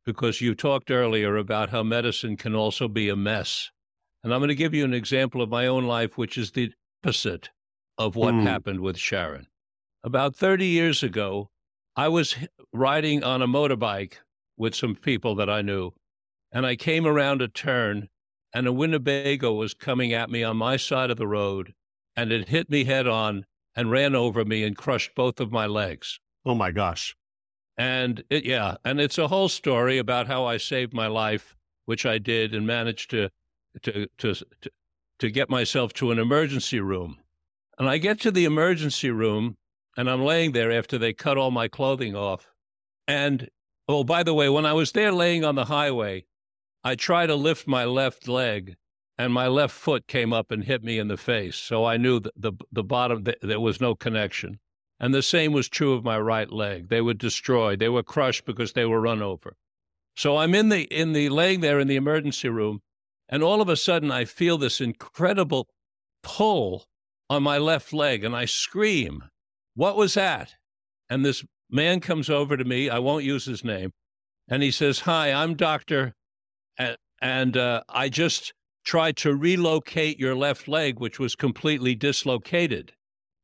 [0.06, 3.72] because you talked earlier about how medicine can also be a mess.
[4.24, 6.72] And I'm going to give you an example of my own life, which is the
[7.04, 7.50] opposite
[7.98, 8.44] of what mm.
[8.44, 9.48] happened with Sharon.
[10.04, 11.50] About 30 years ago,
[11.96, 12.36] I was
[12.72, 14.16] riding on a motorbike
[14.58, 15.92] with some people that I knew,
[16.52, 18.10] and I came around a turn,
[18.56, 21.74] and a Winnebago was coming at me on my side of the road,
[22.16, 25.66] and it hit me head on and ran over me and crushed both of my
[25.66, 26.22] legs.
[26.46, 27.18] Oh my gosh.
[27.78, 32.06] And it, yeah, and it's a whole story about how I saved my life, which
[32.06, 33.30] I did, and managed to
[33.82, 34.72] to to to,
[35.20, 37.18] to get myself to an emergency room.
[37.78, 39.58] And I get to the emergency room,
[39.98, 42.48] and I'm laying there after they cut all my clothing off.
[43.06, 43.50] And
[43.90, 46.24] oh, by the way, when I was there laying on the highway,
[46.86, 48.76] I tried to lift my left leg,
[49.18, 51.56] and my left foot came up and hit me in the face.
[51.56, 54.60] So I knew the the bottom there was no connection.
[55.00, 56.90] And the same was true of my right leg.
[56.90, 57.80] They were destroyed.
[57.80, 59.58] They were crushed because they were run over.
[60.16, 62.82] So I'm in the in the laying there in the emergency room,
[63.28, 65.68] and all of a sudden I feel this incredible
[66.22, 66.86] pull
[67.32, 69.24] on my left leg, and I scream,
[69.74, 70.54] "What was that?"
[71.10, 72.90] And this man comes over to me.
[72.90, 73.92] I won't use his name,
[74.48, 76.14] and he says, "Hi, I'm Doctor,
[76.78, 82.94] and, and uh, I just tried to relocate your left leg, which was completely dislocated."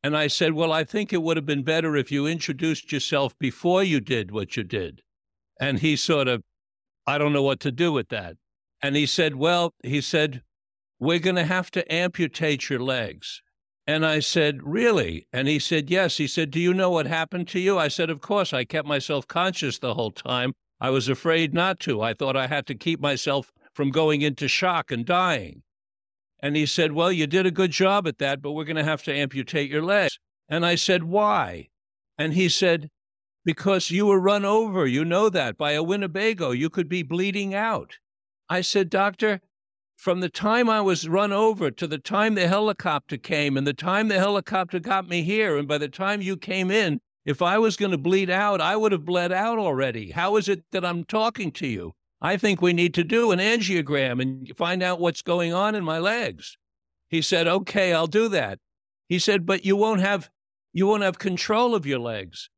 [0.04, 3.38] And I said, Well, I think it would have been better if you introduced yourself
[3.38, 5.04] before you did what you did.
[5.60, 6.42] And he sort of,
[7.06, 8.38] I don't know what to do with that.
[8.82, 10.42] And he said, Well, he said,
[11.00, 13.44] We're going to have to amputate your legs.
[13.86, 15.28] And I said, Really?
[15.32, 16.18] And he said, Yes.
[16.18, 17.78] He said, Do you know what happened to you?
[17.78, 18.54] I said, Of course.
[18.54, 20.54] I kept myself conscious the whole time.
[20.82, 22.02] I was afraid not to.
[22.02, 25.62] I thought I had to keep myself from going into shock and dying.
[26.40, 28.84] And he said, Well, you did a good job at that, but we're going to
[28.84, 30.18] have to amputate your legs.
[30.50, 31.70] And I said, Why?
[32.18, 32.90] And he said,
[33.46, 34.88] Because you were run over.
[34.88, 36.50] You know that by a Winnebago.
[36.50, 38.00] You could be bleeding out.
[38.50, 39.40] I said, Doctor,
[39.96, 43.74] from the time I was run over to the time the helicopter came and the
[43.74, 47.58] time the helicopter got me here, and by the time you came in, if I
[47.60, 50.12] was going to bleed out, I would have bled out already.
[50.12, 51.94] How is it that I'm talking to you?
[52.22, 55.84] I think we need to do an angiogram and find out what's going on in
[55.84, 56.58] my legs.
[57.10, 58.60] He said, okay, I'll do that.
[59.10, 60.30] He said, but you won't have,
[60.72, 62.50] you won't have control of your legs.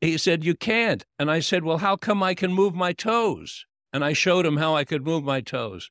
[0.00, 1.04] He said, you can't.
[1.18, 3.66] And I said, well, how come I can move my toes?
[3.92, 5.90] And I showed him how I could move my toes.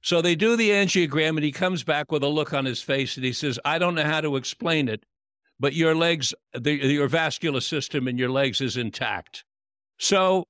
[0.00, 3.16] So they do the angiogram and he comes back with a look on his face
[3.16, 5.04] and he says, I don't know how to explain it,
[5.62, 9.44] but your legs, the, your vascular system in your legs is intact.
[9.96, 10.48] So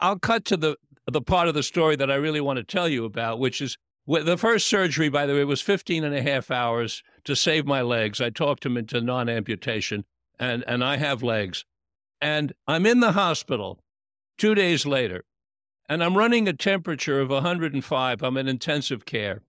[0.00, 2.88] I'll cut to the the part of the story that I really want to tell
[2.88, 6.50] you about, which is the first surgery, by the way, was 15 and a half
[6.50, 8.22] hours to save my legs.
[8.22, 10.04] I talked him into non amputation,
[10.38, 11.66] and, and I have legs.
[12.20, 13.80] And I'm in the hospital
[14.38, 15.24] two days later,
[15.90, 18.22] and I'm running a temperature of 105.
[18.22, 19.42] I'm in intensive care.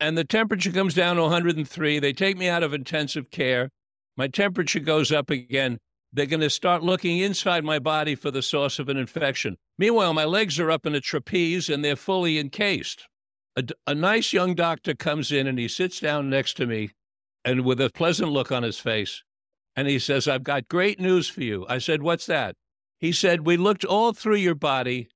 [0.00, 1.98] And the temperature comes down to 103.
[2.00, 3.70] They take me out of intensive care.
[4.20, 5.78] My temperature goes up again.
[6.12, 9.56] They're going to start looking inside my body for the source of an infection.
[9.78, 13.08] Meanwhile, my legs are up in a trapeze and they're fully encased.
[13.56, 16.90] A, a nice young doctor comes in and he sits down next to me
[17.46, 19.22] and with a pleasant look on his face.
[19.74, 21.64] And he says, I've got great news for you.
[21.66, 22.56] I said, What's that?
[22.98, 25.08] He said, We looked all through your body.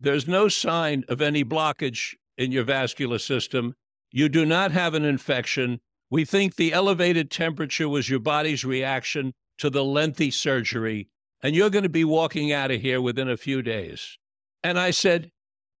[0.00, 3.74] There's no sign of any blockage in your vascular system.
[4.10, 5.80] You do not have an infection.
[6.10, 11.08] We think the elevated temperature was your body's reaction to the lengthy surgery,
[11.42, 14.18] and you're going to be walking out of here within a few days.
[14.62, 15.30] And I said,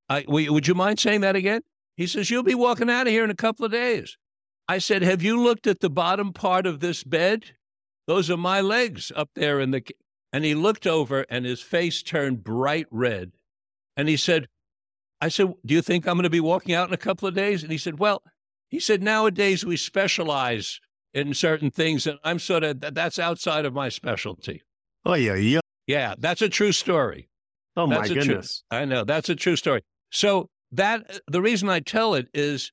[0.08, 1.62] I, Would you mind saying that again?
[1.96, 4.16] He says, You'll be walking out of here in a couple of days.
[4.68, 7.56] I said, Have you looked at the bottom part of this bed?
[8.06, 9.82] Those are my legs up there in the.
[10.32, 13.32] And he looked over and his face turned bright red.
[13.96, 14.48] And he said,
[15.20, 17.34] I said, Do you think I'm going to be walking out in a couple of
[17.34, 17.62] days?
[17.62, 18.22] And he said, Well,
[18.68, 20.80] he said, nowadays we specialize
[21.14, 22.06] in certain things.
[22.06, 24.62] And I'm sort of, that's outside of my specialty.
[25.04, 25.34] Oh, yeah.
[25.34, 25.60] Yeah.
[25.86, 26.14] Yeah.
[26.18, 27.28] That's a true story.
[27.76, 28.62] Oh, that's my goodness.
[28.70, 29.04] True, I know.
[29.04, 29.82] That's a true story.
[30.10, 32.72] So, that the reason I tell it is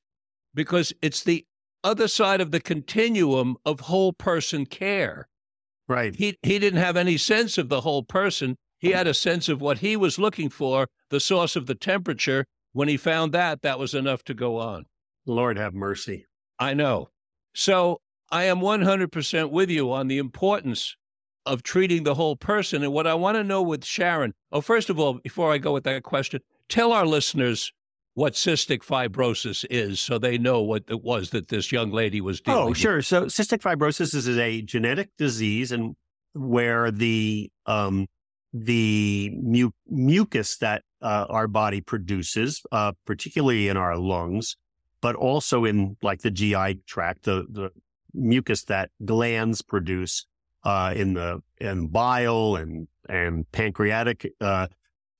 [0.52, 1.46] because it's the
[1.84, 5.28] other side of the continuum of whole person care.
[5.86, 6.14] Right.
[6.14, 8.56] He he didn't have any sense of the whole person.
[8.78, 12.46] He had a sense of what he was looking for, the source of the temperature.
[12.72, 14.86] When he found that, that was enough to go on.
[15.26, 16.26] Lord have mercy.
[16.58, 17.08] I know.
[17.54, 20.96] So I am 100% with you on the importance
[21.46, 22.82] of treating the whole person.
[22.82, 25.72] And what I want to know with Sharon, oh, first of all, before I go
[25.72, 27.72] with that question, tell our listeners
[28.14, 32.40] what cystic fibrosis is so they know what it was that this young lady was
[32.40, 32.78] dealing oh, with.
[32.78, 33.02] Oh, sure.
[33.02, 35.94] So cystic fibrosis is a genetic disease and
[36.32, 38.06] where the um,
[38.52, 44.56] the mu- mucus that uh, our body produces, uh, particularly in our lungs,
[45.04, 47.70] but also in like the GI tract, the, the
[48.14, 50.24] mucus that glands produce
[50.64, 54.66] uh, in the in bile and and pancreatic uh,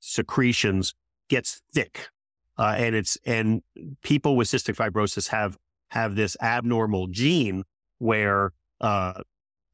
[0.01, 0.95] secretions
[1.29, 2.09] gets thick,
[2.57, 3.61] uh, and it's and
[4.03, 7.63] people with cystic fibrosis have have this abnormal gene
[7.99, 9.21] where uh,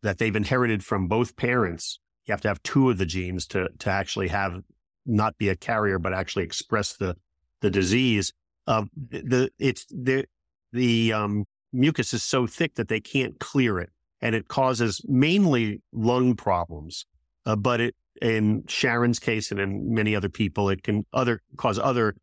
[0.02, 2.00] that they've inherited from both parents.
[2.26, 4.60] You have to have two of the genes to to actually have
[5.06, 7.16] not be a carrier, but actually express the
[7.60, 8.32] the disease.
[8.66, 10.24] Uh, the it's the
[10.72, 15.80] the um, mucus is so thick that they can't clear it, and it causes mainly
[15.92, 17.06] lung problems.
[17.46, 21.78] Uh, but it in Sharon's case and in many other people, it can other cause
[21.78, 22.16] other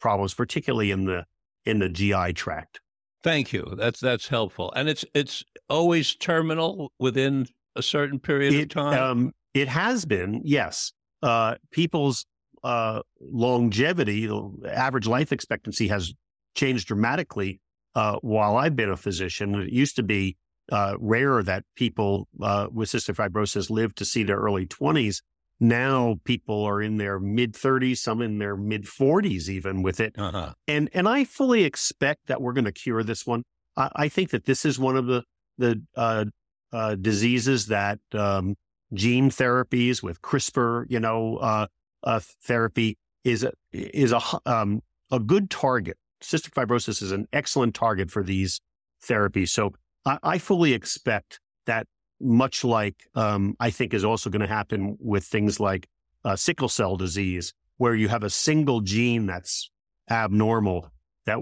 [0.00, 1.24] problems, particularly in the
[1.64, 2.80] in the GI tract.
[3.22, 3.74] Thank you.
[3.76, 9.02] That's that's helpful, and it's it's always terminal within a certain period it, of time.
[9.02, 10.92] Um, it has been, yes.
[11.22, 12.24] Uh, people's
[12.62, 14.28] uh, longevity,
[14.68, 16.12] average life expectancy has
[16.54, 17.60] changed dramatically
[17.94, 19.54] uh, while I've been a physician.
[19.54, 20.36] It used to be
[20.70, 25.22] uh, rare that people uh, with cystic fibrosis lived to see their early 20s.
[25.58, 30.14] Now people are in their mid 30s, some in their mid 40s, even with it.
[30.18, 30.54] uh-huh.
[30.66, 33.42] And and I fully expect that we're going to cure this one.
[33.76, 35.22] I, I, think that this is one of the
[35.58, 36.24] the uh,
[36.72, 38.54] uh, diseases that um,
[38.94, 41.68] gene therapies with CRISPR, you know,
[42.02, 45.96] uh, therapy is a, is a um, a good target.
[46.22, 48.60] Cystic fibrosis is an excellent target for these
[49.02, 49.48] therapies.
[49.48, 49.72] So
[50.04, 51.86] I, I fully expect that
[52.20, 55.88] much like um, I think is also going to happen with things like
[56.24, 59.70] uh, sickle cell disease, where you have a single gene that's
[60.10, 60.90] abnormal
[61.26, 61.38] that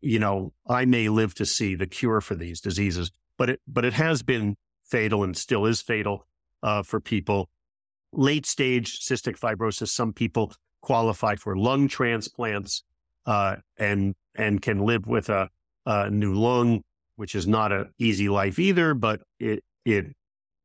[0.00, 3.10] you know I may live to see the cure for these diseases.
[3.38, 6.26] But it but it has been fatal and still is fatal
[6.62, 7.48] uh, for people.
[8.16, 9.88] Late stage cystic fibrosis.
[9.88, 12.82] Some people qualify for lung transplants
[13.26, 15.48] uh, and and can live with a,
[15.84, 16.82] a new lung,
[17.16, 18.94] which is not an easy life either.
[18.94, 20.06] But it it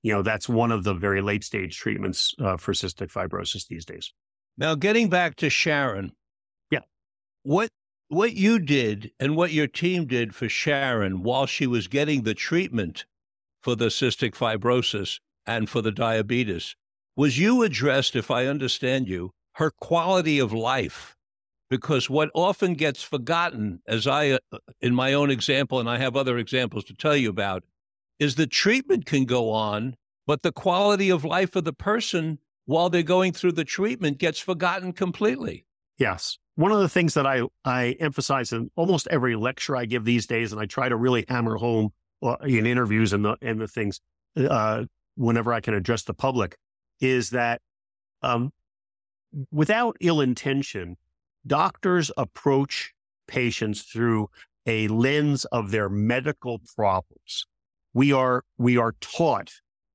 [0.01, 3.85] you know that's one of the very late stage treatments uh, for cystic fibrosis these
[3.85, 4.13] days.
[4.57, 6.13] Now, getting back to Sharon,
[6.69, 6.81] yeah,
[7.43, 7.69] what
[8.07, 12.33] what you did and what your team did for Sharon while she was getting the
[12.33, 13.05] treatment
[13.61, 16.75] for the cystic fibrosis and for the diabetes
[17.15, 21.15] was you addressed, if I understand you, her quality of life.
[21.69, 26.17] Because what often gets forgotten, as I, uh, in my own example, and I have
[26.17, 27.63] other examples to tell you about,
[28.19, 29.95] is the treatment can go on,
[30.27, 34.39] but the quality of life of the person while they're going through the treatment gets
[34.39, 35.65] forgotten completely.
[35.97, 36.37] Yes.
[36.55, 40.27] One of the things that I, I emphasize in almost every lecture I give these
[40.27, 43.67] days, and I try to really hammer home uh, in interviews and the, and the
[43.67, 44.01] things
[44.37, 44.83] uh,
[45.15, 46.57] whenever I can address the public,
[47.01, 47.61] is that
[48.21, 48.51] um,
[49.51, 50.95] without ill intention,
[51.45, 52.93] doctors approach
[53.27, 54.29] patients through
[54.65, 57.47] a lens of their medical problems
[57.93, 59.51] we are we are taught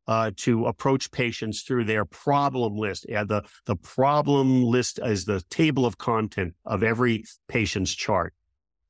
[0.07, 3.07] uh, to approach patients through their problem list.
[3.09, 8.35] Yeah, the the problem list is the table of content of every patient's chart.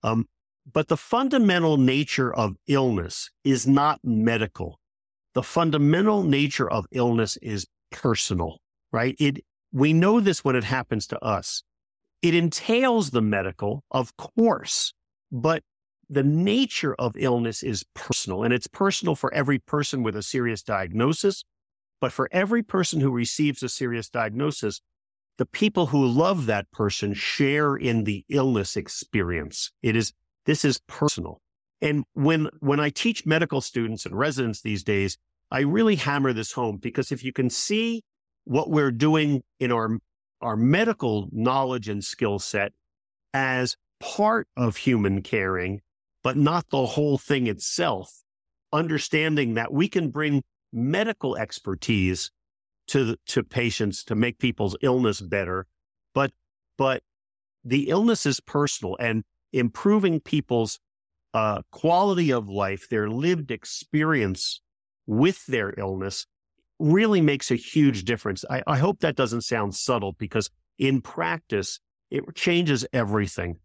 [0.03, 0.27] Um,
[0.71, 4.81] but the fundamental nature of illness is not medical.
[5.35, 8.59] The fundamental nature of illness is personal,
[8.93, 9.15] right?
[9.19, 11.63] It we know this when it happens to us.
[12.23, 14.93] It entails the medical, of course,
[15.31, 15.63] but
[16.09, 20.63] the nature of illness is personal and it's personal for every person with a serious
[20.63, 21.45] diagnosis.
[22.01, 24.81] But for every person who receives a serious diagnosis,
[25.39, 29.73] the people who love that person share in the illness experience.
[29.83, 30.13] It is,
[30.47, 31.41] this is personal.
[31.81, 35.19] And when, when I teach medical students and residents these days,
[35.51, 38.03] I really hammer this home because if you can see
[38.45, 39.99] what we're doing in our
[40.41, 42.73] our medical knowledge and skill set
[43.33, 45.81] as part of human caring,
[46.23, 48.23] but not the whole thing itself.
[48.73, 50.43] Understanding that we can bring
[50.73, 52.31] medical expertise
[52.89, 55.67] to to patients to make people's illness better,
[56.15, 56.33] but
[56.77, 57.03] but
[57.65, 60.79] the illness is personal and improving people's
[61.35, 64.61] uh, quality of life, their lived experience
[65.07, 66.27] with their illness
[66.79, 68.45] really makes a huge difference.
[68.51, 71.81] I, I hope that doesn't sound subtle because in practice,
[72.11, 73.59] it changes everything.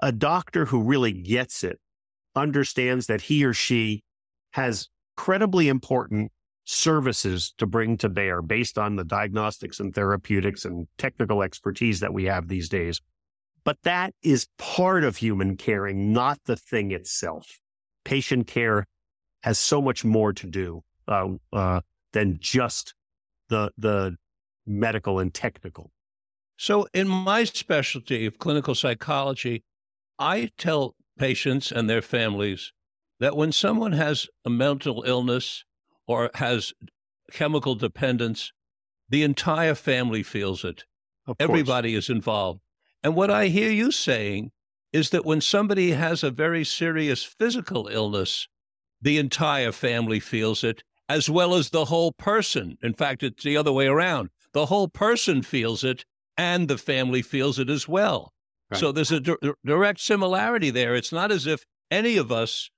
[0.00, 1.78] A doctor who really gets it
[2.34, 4.02] understands that he or she
[4.52, 6.32] has incredibly important
[6.64, 12.12] services to bring to bear based on the diagnostics and therapeutics and technical expertise that
[12.12, 13.00] we have these days.
[13.64, 17.58] But that is part of human caring, not the thing itself.
[18.04, 18.86] Patient care
[19.46, 21.80] has so much more to do uh, uh,
[22.12, 22.94] than just
[23.48, 24.16] the the
[24.66, 25.92] medical and technical.
[26.58, 29.62] So, in my specialty of clinical psychology,
[30.18, 32.72] I tell patients and their families
[33.20, 35.64] that when someone has a mental illness
[36.08, 36.72] or has
[37.30, 38.52] chemical dependence,
[39.08, 40.84] the entire family feels it.
[41.38, 42.60] Everybody is involved.
[43.02, 44.50] And what I hear you saying
[44.92, 48.48] is that when somebody has a very serious physical illness,
[49.06, 52.76] the entire family feels it, as well as the whole person.
[52.82, 54.30] In fact, it's the other way around.
[54.52, 56.04] The whole person feels it,
[56.36, 58.32] and the family feels it as well.
[58.68, 58.80] Right.
[58.80, 60.96] So there's a di- direct similarity there.
[60.96, 62.68] It's not as if any of us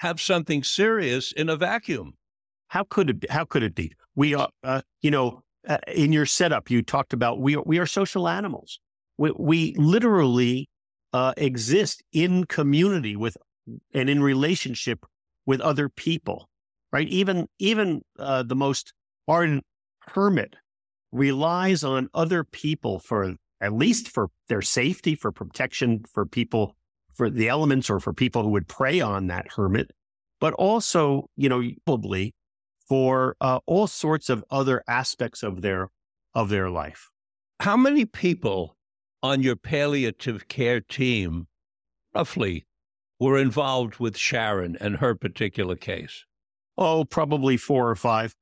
[0.00, 2.12] have something serious in a vacuum.
[2.68, 3.20] How could it?
[3.20, 3.28] Be?
[3.30, 3.94] How could it be?
[4.14, 7.78] We are, uh, you know, uh, in your setup, you talked about we are, we
[7.78, 8.80] are social animals.
[9.16, 10.68] We, we literally
[11.14, 13.38] uh, exist in community with
[13.94, 15.06] and in relationship
[15.46, 16.48] with other people,
[16.92, 17.08] right?
[17.08, 18.92] Even even uh, the most
[19.28, 19.64] ardent
[20.08, 20.56] hermit
[21.12, 26.74] relies on other people for at least for their safety, for protection, for people,
[27.14, 29.90] for the elements, or for people who would prey on that hermit,
[30.40, 32.34] but also, you know, probably
[32.88, 35.90] for uh, all sorts of other aspects of their
[36.34, 37.10] of their life.
[37.60, 38.76] How many people
[39.22, 41.46] on your palliative care team,
[42.14, 42.64] roughly,
[43.20, 46.24] were involved with Sharon and her particular case?
[46.76, 48.34] Oh, probably four or five.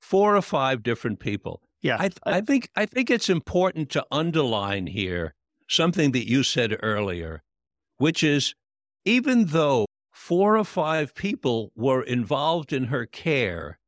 [0.00, 1.62] Four or five different people.
[1.80, 5.34] Yeah, I, th- I think I think it's important to underline here
[5.68, 7.42] something that you said earlier,
[7.98, 8.54] which is
[9.04, 13.78] even though four or five people were involved in her care,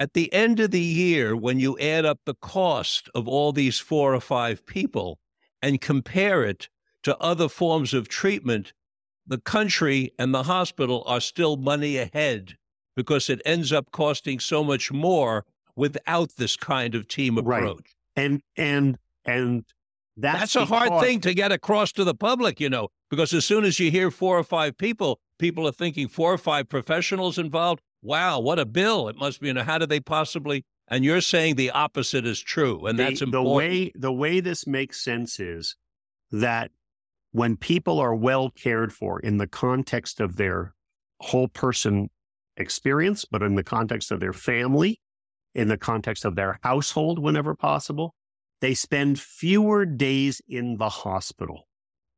[0.00, 3.78] at the end of the year, when you add up the cost of all these
[3.78, 5.18] four or five people
[5.60, 6.68] and compare it
[7.02, 8.72] to other forms of treatment,
[9.28, 12.56] the country and the hospital are still money ahead
[12.96, 15.44] because it ends up costing so much more
[15.76, 17.94] without this kind of team approach.
[18.16, 18.24] Right.
[18.24, 19.64] And and and
[20.16, 23.44] that's, that's a hard thing to get across to the public, you know, because as
[23.44, 27.38] soon as you hear four or five people, people are thinking four or five professionals
[27.38, 29.08] involved wow, what a bill.
[29.08, 30.64] It must be, you know, how do they possibly?
[30.88, 32.86] And you're saying the opposite is true.
[32.86, 33.44] And the, that's important.
[33.44, 35.76] The way, the way this makes sense is
[36.30, 36.70] that
[37.32, 40.74] when people are well cared for in the context of their
[41.20, 42.08] whole person
[42.56, 45.00] experience, but in the context of their family,
[45.54, 48.14] in the context of their household, whenever possible,
[48.60, 51.68] they spend fewer days in the hospital.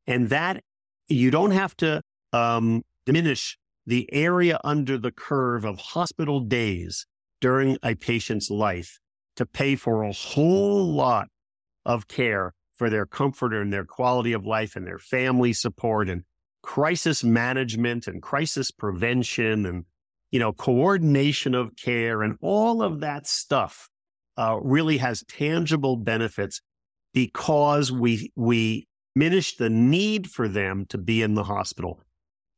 [0.07, 0.63] And that
[1.07, 2.01] you don't have to
[2.33, 7.05] um, diminish the area under the curve of hospital days
[7.39, 8.99] during a patient's life
[9.35, 11.27] to pay for a whole lot
[11.85, 16.23] of care for their comfort and their quality of life and their family support and
[16.63, 19.85] crisis management and crisis prevention and
[20.31, 23.87] you know coordination of care and all of that stuff
[24.37, 26.59] uh, really has tangible benefits
[27.13, 32.01] because we we diminish the need for them to be in the hospital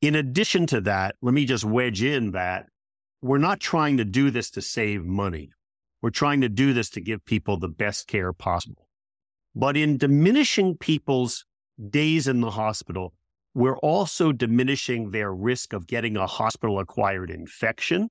[0.02, 2.68] in addition to that, let me just wedge in that
[3.22, 5.52] we're not trying to do this to save money.
[6.02, 8.88] We're trying to do this to give people the best care possible.
[9.56, 11.46] But in diminishing people's
[11.90, 13.14] days in the hospital,
[13.54, 18.10] we're also diminishing their risk of getting a hospital acquired infection,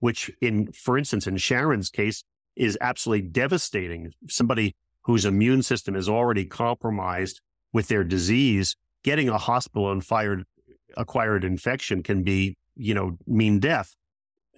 [0.00, 2.22] which in, for instance, in Sharon's case
[2.54, 4.12] is absolutely devastating.
[4.28, 7.40] Somebody whose immune system is already compromised
[7.72, 10.44] with their disease, getting a hospital acquired
[10.96, 13.96] acquired infection can be, you know, mean death.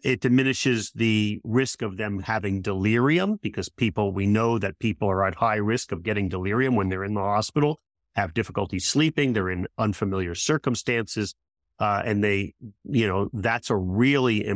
[0.02, 5.24] It diminishes the risk of them having delirium because people, we know that people are
[5.24, 7.80] at high risk of getting delirium when they're in the hospital,
[8.14, 11.34] have difficulty sleeping, they're in unfamiliar circumstances.
[11.78, 14.48] Uh, and they, you know, that's a really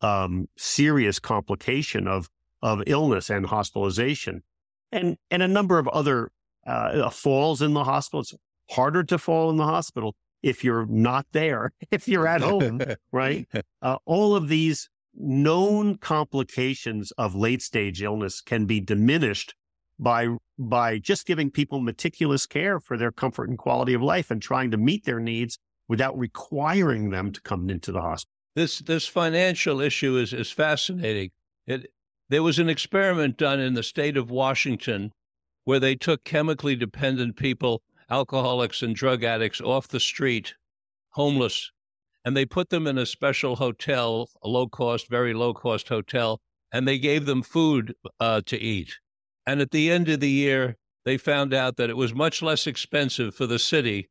[0.00, 2.30] um, serious complication of,
[2.62, 4.42] of illness and hospitalization.
[4.92, 6.30] and and a number of other
[6.66, 8.20] uh, falls in the hospital.
[8.20, 8.34] It's
[8.70, 12.80] harder to fall in the hospital if you're not there, if you're at home,
[13.12, 13.46] right?
[13.82, 19.54] Uh, all of these known complications of late stage illness can be diminished
[19.98, 20.28] by
[20.58, 24.70] by just giving people meticulous care for their comfort and quality of life and trying
[24.70, 25.58] to meet their needs
[25.88, 28.32] without requiring them to come into the hospital.
[28.54, 31.30] This this financial issue is is fascinating.
[31.66, 31.90] It
[32.28, 35.12] there was an experiment done in the state of Washington
[35.64, 40.54] where they took chemically dependent people, alcoholics and drug addicts off the street,
[41.10, 41.70] homeless,
[42.24, 46.40] and they put them in a special hotel, a low cost, very low cost hotel,
[46.72, 48.98] and they gave them food uh, to eat.
[49.46, 52.66] And at the end of the year, they found out that it was much less
[52.66, 54.10] expensive for the city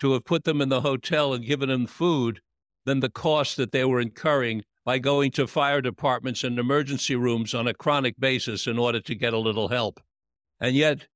[0.00, 2.40] to have put them in the hotel and given them food
[2.84, 7.52] than the cost that they were incurring by going to fire departments and emergency rooms
[7.52, 10.00] on a chronic basis in order to get a little help.
[10.60, 11.08] And yet,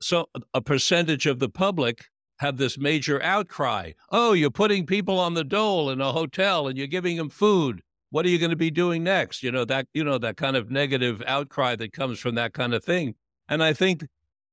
[0.00, 2.04] so a percentage of the public
[2.38, 3.92] have this major outcry.
[4.10, 7.82] Oh, you're putting people on the dole in a hotel and you're giving them food.
[8.10, 9.42] What are you going to be doing next?
[9.42, 12.74] You know that you know that kind of negative outcry that comes from that kind
[12.74, 13.14] of thing.
[13.48, 14.06] And I think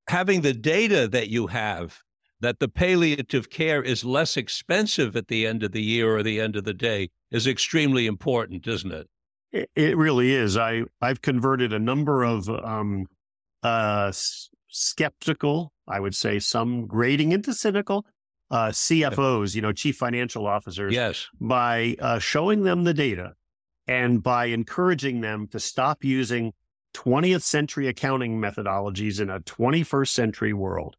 [0.08, 2.02] having the data that you have
[2.40, 6.40] that the palliative care is less expensive at the end of the year or the
[6.40, 9.08] end of the day is extremely important, isn't it?
[9.74, 10.56] It, really is.
[10.56, 13.06] I I've converted a number of um,
[13.62, 14.12] uh,
[14.76, 18.06] skeptical, I would say, some grading into cynical
[18.50, 23.32] uh, CFOs, you know, chief financial officers, yes, by uh, showing them the data
[23.88, 26.52] and by encouraging them to stop using
[26.94, 30.96] 20th century accounting methodologies in a 21st century world.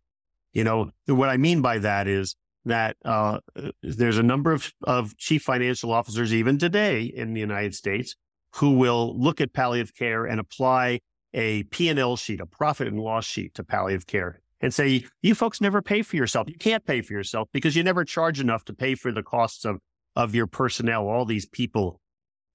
[0.54, 3.40] You know, what I mean by that is that uh,
[3.82, 8.16] there's a number of, of chief financial officers, even today in the United States,
[8.56, 11.00] who will look at palliative care and apply
[11.34, 15.62] a P&L sheet, a profit and loss sheet to palliative care and say, you folks
[15.62, 16.50] never pay for yourself.
[16.50, 19.66] You can't pay for yourself because you never charge enough to pay for the costs
[19.66, 19.80] of,
[20.16, 22.00] of your personnel, all these people.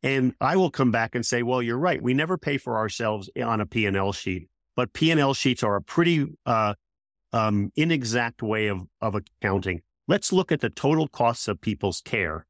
[0.02, 2.02] And I will come back and say, well, you're right.
[2.02, 6.26] We never pay for ourselves on a P&L sheet, but P&L sheets are a pretty
[6.44, 6.74] uh,
[7.32, 9.82] um, inexact way of, of accounting.
[10.08, 12.46] Let's look at the total costs of people's care,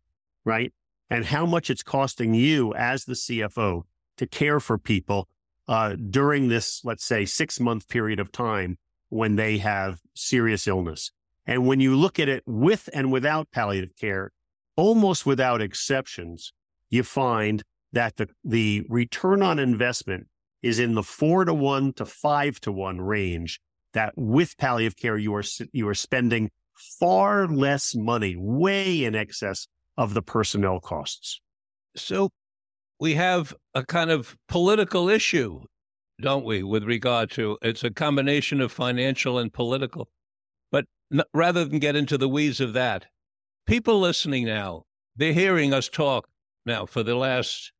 [0.46, 0.72] right?
[1.10, 3.82] And how much it's costing you as the CFO
[4.16, 5.28] to care for people
[5.68, 11.10] uh, during this, let's say, six month period of time when they have serious illness.
[11.46, 14.30] And when you look at it with and without palliative care,
[14.76, 16.52] almost without exceptions,
[16.88, 20.28] you find that the, the return on investment
[20.62, 23.60] is in the four to one to five to one range
[23.92, 29.66] that with palliative care, you are, you are spending far less money, way in excess
[29.96, 31.40] of the personnel costs.
[31.96, 32.30] So
[33.02, 35.64] we have a kind of political issue,
[36.20, 40.08] don't we, with regard to it's a combination of financial and political.
[40.70, 43.06] But n- rather than get into the weeds of that,
[43.66, 44.84] people listening now,
[45.16, 46.28] they're hearing us talk
[46.64, 47.72] now for the last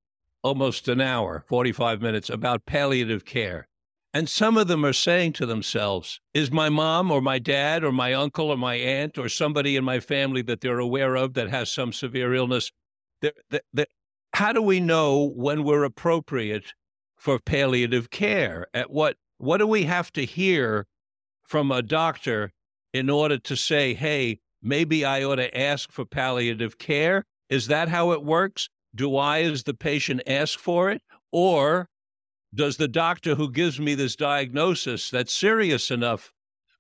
[0.43, 3.68] almost an hour, 45 minutes about palliative care.
[4.12, 7.93] And some of them are saying to themselves, is my mom or my dad or
[7.93, 11.49] my uncle or my aunt or somebody in my family that they're aware of that
[11.51, 12.73] has some severe illness?
[13.20, 13.87] They're, they're,
[14.35, 16.74] how do we know when we're appropriate
[17.16, 18.66] for palliative care?
[18.72, 20.87] At what, what do we have to hear
[21.43, 22.53] from a doctor
[22.93, 27.24] in order to say, hey, maybe I ought to ask for palliative care?
[27.51, 28.68] Is that how it works?
[28.95, 31.03] Do I, as the patient, ask for it?
[31.30, 31.89] Or
[32.55, 36.33] does the doctor who gives me this diagnosis that's serious enough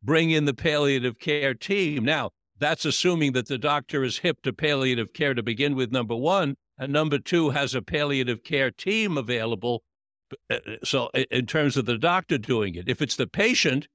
[0.02, 2.04] bring in the palliative care team?
[2.04, 6.14] Now, that's assuming that the doctor is hip to palliative care to begin with, number
[6.14, 9.82] one, and number two, has a palliative care team available.
[10.50, 13.88] Uh, uh, so, in terms of the doctor doing it, if it's the patient,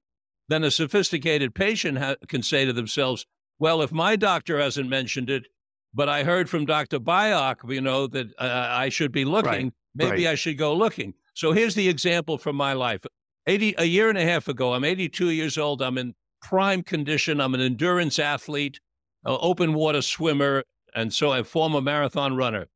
[0.48, 3.26] then a sophisticated patient ha- can say to themselves,
[3.60, 5.48] well, if my doctor hasn't mentioned it,
[5.94, 7.00] but I heard from Dr.
[7.00, 9.74] Byock, you know, that uh, I should be looking, right.
[9.96, 10.34] maybe right.
[10.34, 11.14] I should go looking.
[11.34, 13.02] So here's the example from my life.
[13.48, 15.82] 80, a year and a half ago, I'm 82 years old.
[15.82, 17.40] I'm in prime condition.
[17.42, 18.80] I'm an endurance athlete,
[19.24, 20.64] an open water swimmer,
[20.94, 22.68] and so a former marathon runner.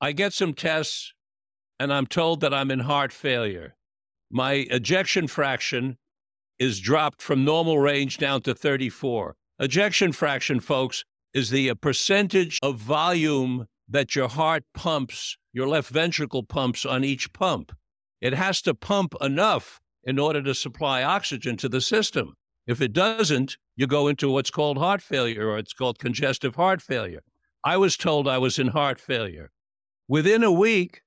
[0.00, 1.14] I get some tests,
[1.78, 3.74] and I'm told that I'm in heart failure.
[4.30, 5.98] My ejection fraction
[6.58, 9.36] is dropped from normal range down to 34.
[9.58, 15.90] Ejection fraction, folks, is the uh, percentage of volume that your heart pumps, your left
[15.90, 17.72] ventricle pumps on each pump.
[18.20, 22.34] It has to pump enough in order to supply oxygen to the system.
[22.66, 26.82] If it doesn't, you go into what's called heart failure or it's called congestive heart
[26.82, 27.22] failure.
[27.66, 29.50] I was told I was in heart failure.
[30.06, 31.02] Within a week,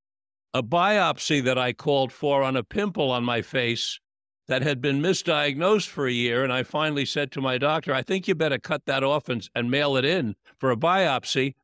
[0.53, 4.01] a biopsy that I called for on a pimple on my face
[4.49, 6.43] that had been misdiagnosed for a year.
[6.43, 9.47] And I finally said to my doctor, I think you better cut that off and,
[9.55, 11.55] and mail it in for a biopsy.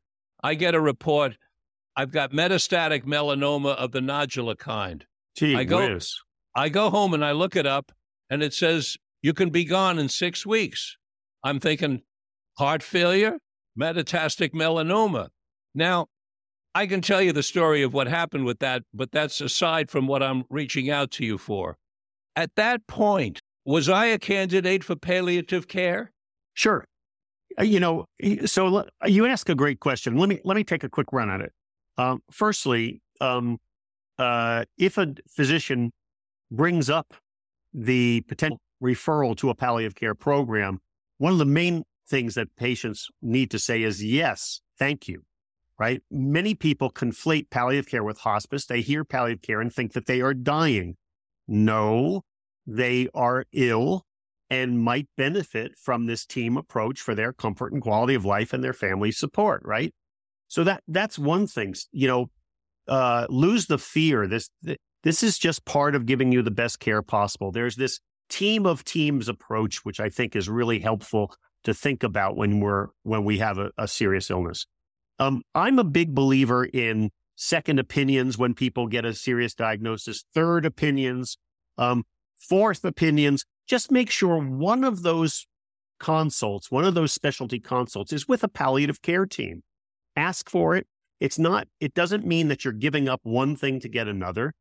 [0.42, 1.36] I get a report.
[1.94, 5.04] I've got metastatic melanoma of the nodular kind.
[5.36, 6.14] Gee I go, whiz.
[6.54, 7.92] I go home and I look it up,
[8.30, 10.96] and it says you can be gone in six weeks.
[11.44, 12.00] I'm thinking
[12.56, 13.40] heart failure,
[13.78, 15.28] metastatic melanoma.
[15.74, 16.06] Now,
[16.74, 20.06] I can tell you the story of what happened with that, but that's aside from
[20.06, 21.78] what I'm reaching out to you for.
[22.34, 26.12] At that point, was I a candidate for palliative care?
[26.54, 26.84] Sure.
[27.58, 28.04] Uh, You know,
[28.44, 30.16] so you ask a great question.
[30.16, 31.52] Let me let me take a quick run at it.
[31.96, 33.58] Um, firstly, um,
[34.18, 35.92] uh, if a physician
[36.50, 37.14] brings up
[37.72, 40.80] the potential referral to a palliative care program,
[41.18, 45.22] one of the main things that patients need to say is yes, thank you.
[45.78, 46.02] Right?
[46.10, 48.64] Many people conflate palliative care with hospice.
[48.64, 50.96] They hear palliative care and think that they are dying.
[51.46, 52.22] No,
[52.66, 54.06] they are ill
[54.48, 58.62] and might benefit from this team approach for their comfort and quality of life and
[58.62, 59.92] their family support, right?
[60.48, 61.74] So that that's one thing.
[61.92, 62.30] You know,
[62.88, 64.26] uh, lose the fear.
[64.26, 64.48] This
[65.02, 67.50] this is just part of giving you the best care possible.
[67.50, 71.34] There's this team of teams approach, which I think is really helpful
[71.66, 74.66] to think about when we're when we have a, a serious illness.
[75.18, 80.64] Um, I'm a big believer in second opinions when people get a serious diagnosis, third
[80.64, 81.36] opinions,
[81.76, 82.04] um,
[82.36, 83.44] fourth opinions.
[83.66, 85.46] Just make sure one of those
[85.98, 89.62] consults, one of those specialty consults is with a palliative care team.
[90.14, 90.86] Ask for it.
[91.18, 94.52] It's not, it doesn't mean that you're giving up one thing to get another.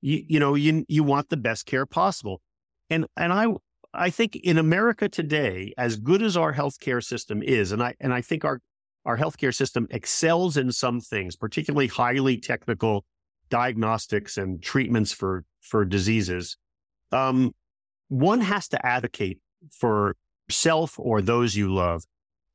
[0.00, 2.40] You, you know, you, you want the best care possible.
[2.88, 3.46] And, and I,
[3.96, 8.12] I think in America today, as good as our healthcare system is, and I, and
[8.12, 8.60] I think our,
[9.04, 13.04] our healthcare system excels in some things, particularly highly technical
[13.48, 16.56] diagnostics and treatments for, for diseases.
[17.12, 17.52] Um,
[18.08, 19.38] one has to advocate
[19.70, 20.16] for
[20.50, 22.04] self or those you love.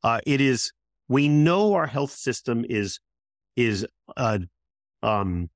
[0.03, 0.71] Uh, it is,
[1.07, 2.99] we know our health system is,
[3.55, 3.85] is,
[4.17, 4.39] uh,
[5.03, 5.49] um,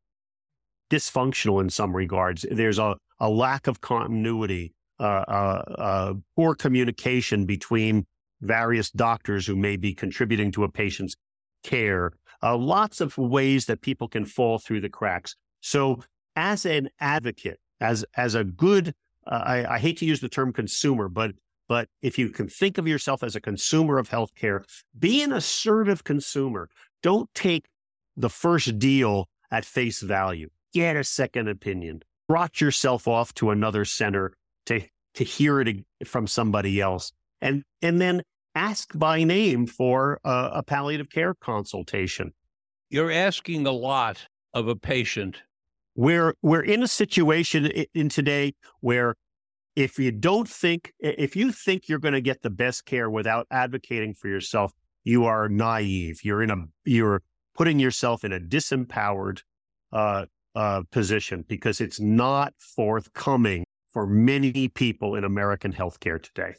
[0.90, 2.46] dysfunctional in some regards.
[2.50, 8.06] There's a, a lack of continuity, poor communication between
[8.42, 11.16] various doctors who may be contributing to a patient's
[11.64, 12.12] care.
[12.44, 15.36] Uh, lots of ways that people can fall through the cracks.
[15.62, 16.02] So,
[16.36, 18.94] as an advocate, as as a good,
[19.26, 21.32] uh, I, I hate to use the term consumer, but
[21.68, 24.64] but if you can think of yourself as a consumer of healthcare,
[24.98, 26.70] be an assertive consumer.
[27.02, 27.66] Don't take
[28.16, 30.50] the first deal at face value.
[30.74, 32.04] Get a second opinion.
[32.30, 34.34] Trot yourself off to another center
[34.66, 34.82] to
[35.16, 37.12] to hear it from somebody else,
[37.42, 38.22] and and then
[38.54, 42.34] ask by name for a, a palliative care consultation.
[42.90, 45.42] You're asking a lot of a patient.
[45.96, 49.16] We're we're in a situation in today where
[49.76, 53.48] if you don't think if you think you're going to get the best care without
[53.52, 54.72] advocating for yourself,
[55.04, 56.24] you are naive.
[56.24, 57.22] You're in a you're
[57.56, 59.42] putting yourself in a disempowered
[59.92, 63.65] uh, uh, position because it's not forthcoming
[63.96, 66.54] for many people in American healthcare today.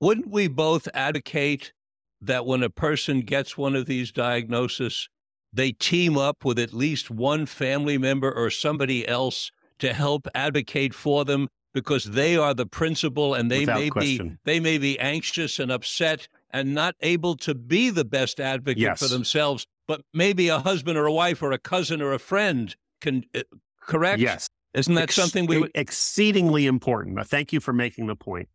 [0.00, 1.74] Wouldn't we both advocate
[2.22, 5.10] that when a person gets one of these diagnoses,
[5.52, 10.94] they team up with at least one family member or somebody else to help advocate
[10.94, 14.28] for them because they are the principal and they Without may question.
[14.28, 18.78] be they may be anxious and upset and not able to be the best advocate
[18.78, 19.00] Yes.
[19.00, 22.74] for themselves but maybe a husband or a wife or a cousin or a friend
[23.02, 23.42] can uh,
[23.82, 24.48] correct Yes.
[24.74, 27.26] Isn't that Ex- something we would exceedingly important.
[27.26, 28.48] Thank you for making the point.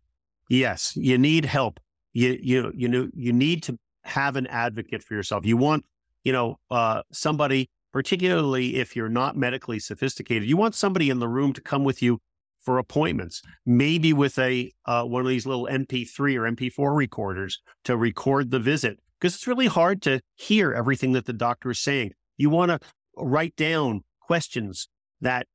[0.49, 1.79] Yes, you need help.
[2.13, 5.45] You you you know you need to have an advocate for yourself.
[5.45, 5.85] You want
[6.23, 11.27] you know uh, somebody, particularly if you're not medically sophisticated, you want somebody in the
[11.27, 12.19] room to come with you
[12.61, 13.41] for appointments.
[13.65, 18.59] Maybe with a uh, one of these little MP3 or MP4 recorders to record the
[18.59, 22.11] visit because it's really hard to hear everything that the doctor is saying.
[22.37, 22.79] You want to
[23.17, 24.87] write down questions
[25.21, 25.47] that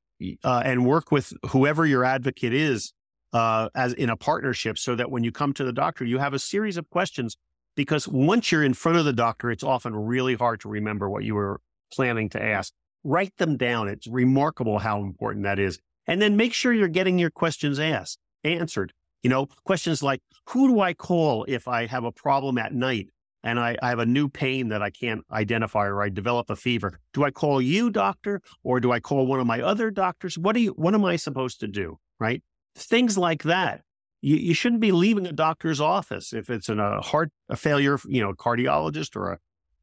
[0.44, 2.92] uh, and work with whoever your advocate is
[3.32, 6.34] uh, as in a partnership so that when you come to the doctor, you have
[6.34, 7.36] a series of questions
[7.76, 11.24] because once you're in front of the doctor, it's often really hard to remember what
[11.24, 11.60] you were
[11.92, 12.72] planning to ask.
[13.04, 13.88] Write them down.
[13.88, 15.78] It's remarkable how important that is.
[16.06, 18.92] And then make sure you're getting your questions asked, answered.
[19.22, 23.08] You know, questions like, who do I call if I have a problem at night
[23.42, 26.56] and I, I have a new pain that I can't identify or I develop a
[26.56, 27.00] fever?
[27.12, 30.38] Do I call you, doctor, or do I call one of my other doctors?
[30.38, 31.98] What do you, what am I supposed to do?
[32.18, 32.42] Right?
[32.74, 33.82] Things like that.
[34.22, 37.98] You, you shouldn't be leaving a doctor's office if it's in a heart a failure,
[38.06, 39.38] you know, cardiologist or a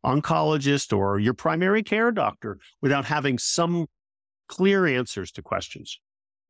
[0.05, 3.87] oncologist or your primary care doctor without having some
[4.47, 5.99] clear answers to questions.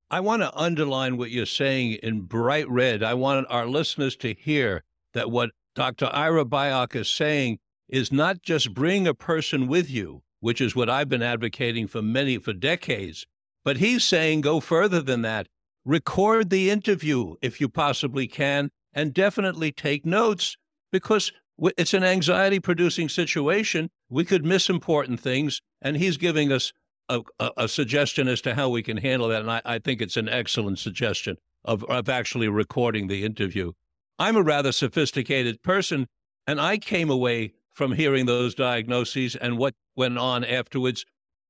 [0.10, 3.04] I want to underline what you're saying in bright red.
[3.04, 4.84] I want our listeners to hear
[5.14, 6.10] that what Dr.
[6.12, 10.90] Ira Byock is saying is not just bring a person with you, which is what
[10.90, 13.28] I've been advocating for many for decades,
[13.64, 15.46] but he's saying go further than that.
[15.86, 20.58] Record the interview if you possibly can, and definitely take notes
[20.92, 21.32] because
[21.78, 23.92] it's an anxiety producing situation.
[24.10, 26.74] We could miss important things, and he's giving us
[27.08, 29.42] a, a, a, suggestion as to how we can handle that.
[29.42, 33.74] And I, I think it's an excellent suggestion of, of actually recording the interview.
[34.20, 36.08] I'm a rather sophisticated person,
[36.46, 41.06] and I came away from hearing those diagnoses and what went on afterwards,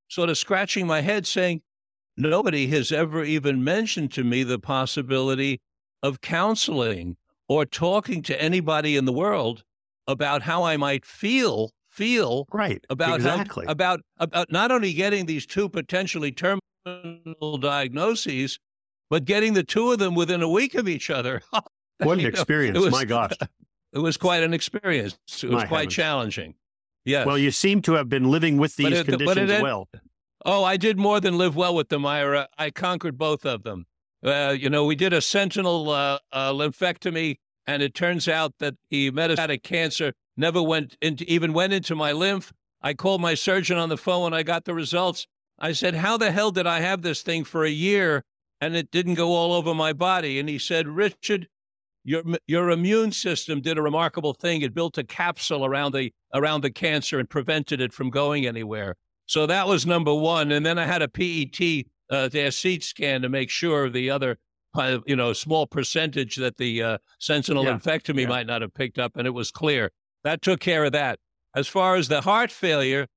[0.10, 1.62] sort of scratching my head saying,
[2.18, 5.62] nobody has ever even mentioned to me the possibility
[6.04, 7.16] of counseling
[7.48, 9.64] or talking to anybody in the world
[10.08, 15.26] about how I might feel feel right about exactly how, about about not only getting
[15.26, 18.60] these two potentially terminal diagnoses,
[19.10, 21.42] but getting the two of them within a week of each other.
[22.06, 22.78] what an experience!
[22.80, 23.34] Was, My gosh,
[23.94, 25.18] it was quite an experience.
[25.44, 25.94] It was My quite heavens.
[25.94, 26.56] challenging.
[27.06, 27.26] Yes.
[27.26, 29.88] Well, you seem to have been living with these it, conditions it, well.
[30.46, 32.50] Oh, I did more than live well with them, Ira.
[32.58, 33.86] I conquered both of them.
[34.24, 38.76] Uh, you know, we did a sentinel uh, uh, lymphectomy, and it turns out that
[38.90, 42.52] the metastatic cancer never went into even went into my lymph.
[42.82, 45.28] I called my surgeon on the phone when I got the results.
[45.60, 48.24] I said, "How the hell did I have this thing for a year
[48.60, 51.48] and it didn't go all over my body?" And he said, "Richard,
[52.08, 54.62] your your immune system did a remarkable thing.
[54.62, 58.96] It built a capsule around the around the cancer and prevented it from going anywhere."
[59.26, 60.54] So that was number one.
[60.54, 64.38] And then I had a PET uh, their CT scan to make sure the other
[64.76, 67.74] uh, you know small percentage that the uh, sentinel yeah.
[67.74, 68.28] lymphectomy yeah.
[68.28, 69.92] might not have picked up, and it was clear.
[70.24, 71.20] That took care of that.
[71.56, 73.08] As far as the heart failure,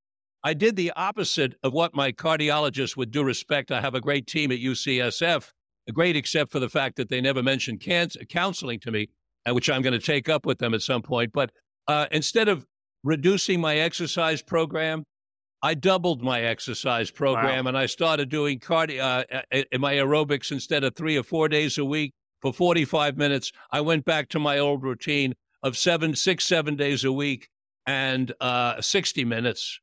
[0.43, 3.71] I did the opposite of what my cardiologist would do respect.
[3.71, 5.51] I have a great team at UCSF,
[5.91, 9.09] great except for the fact that they never mentioned cancer, counseling to me,
[9.47, 11.33] uh, which I'm going to take up with them at some point.
[11.33, 11.51] But
[11.89, 12.67] uh, instead of
[13.03, 15.05] reducing my exercise program,
[15.63, 17.69] I doubled my exercise program wow.
[17.69, 21.77] and I started doing cardio, uh, uh my aerobics instead of three or four days
[21.77, 23.53] a week for 45 minutes.
[23.71, 27.49] I went back to my old routine of seven, six, seven days a week
[27.87, 29.81] and uh, 60 minutes.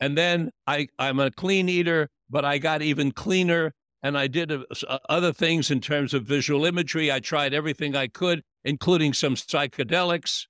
[0.00, 4.52] And then I, I'm a clean eater, but I got even cleaner and I did
[4.52, 7.10] uh, uh, other things in terms of visual imagery.
[7.10, 10.46] I tried everything I could, including some psychedelics.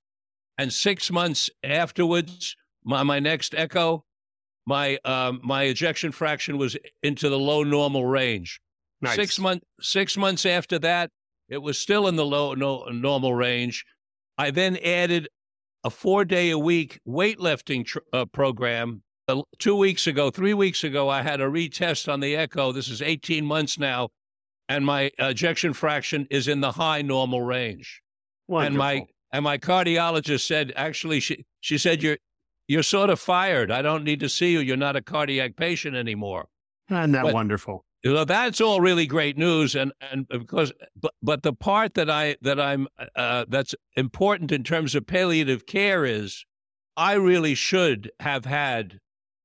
[0.57, 4.05] And six months afterwards, my, my next echo,
[4.65, 8.59] my um, my ejection fraction was into the low normal range.
[9.01, 9.15] Nice.
[9.15, 11.09] Six month six months after that,
[11.47, 13.85] it was still in the low no, normal range.
[14.37, 15.29] I then added
[15.83, 19.01] a four day a week weightlifting tr- uh, program.
[19.29, 22.71] Uh, two weeks ago, three weeks ago, I had a retest on the echo.
[22.71, 24.09] This is 18 months now,
[24.67, 28.01] and my ejection fraction is in the high normal range.
[28.47, 28.67] Wonderful.
[28.67, 32.17] And my and my cardiologist said, actually, she she said you're
[32.67, 33.69] you're sort of fired.
[33.69, 34.59] I don't need to see you.
[34.61, 36.47] You're not a cardiac patient anymore.
[36.89, 37.85] Isn't that but, wonderful?
[38.03, 42.09] You know, that's all really great news, and and because but but the part that
[42.09, 46.45] I that I'm uh, that's important in terms of palliative care is
[46.97, 48.99] I really should have had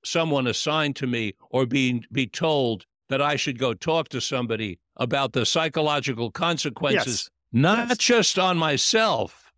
[0.04, 4.78] someone assigned to me or be be told that I should go talk to somebody
[4.96, 7.30] about the psychological consequences, yes.
[7.52, 7.98] not yes.
[7.98, 9.52] just on myself,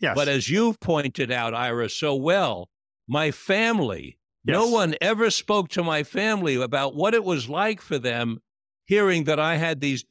[0.00, 0.14] yes.
[0.14, 2.68] but as you've pointed out, Ira, so well,
[3.06, 4.54] my family Yes.
[4.54, 8.38] No one ever spoke to my family about what it was like for them
[8.86, 10.04] hearing that I had these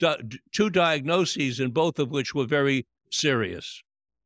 [0.52, 3.82] two diagnoses, and both of which were very serious.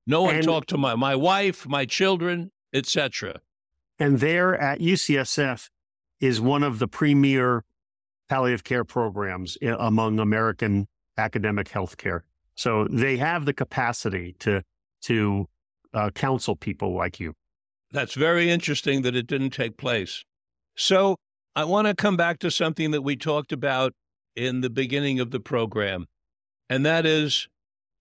[0.05, 3.39] No one and, talked to my, my wife, my children, etc.
[4.01, 5.69] And there at UCSF
[6.19, 7.63] is one of the premier
[8.29, 10.87] palliative care programs among American
[11.19, 12.21] academic healthcare.
[12.55, 14.63] So they have the capacity to
[15.03, 15.45] to
[15.93, 17.35] uh, counsel people like you.
[17.91, 20.25] That's very interesting that it didn't take place.
[20.75, 21.15] So
[21.55, 23.93] I want to come back to something that we talked about
[24.35, 26.07] in the beginning of the program,
[26.67, 27.47] and that is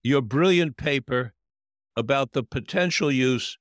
[0.01, 1.33] your brilliant paper
[1.95, 3.59] about the potential use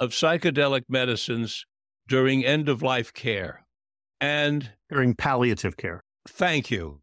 [0.00, 1.66] of psychedelic medicines
[2.12, 3.64] during end of life care.
[4.20, 6.04] And during palliative care.
[6.28, 7.00] Thank you.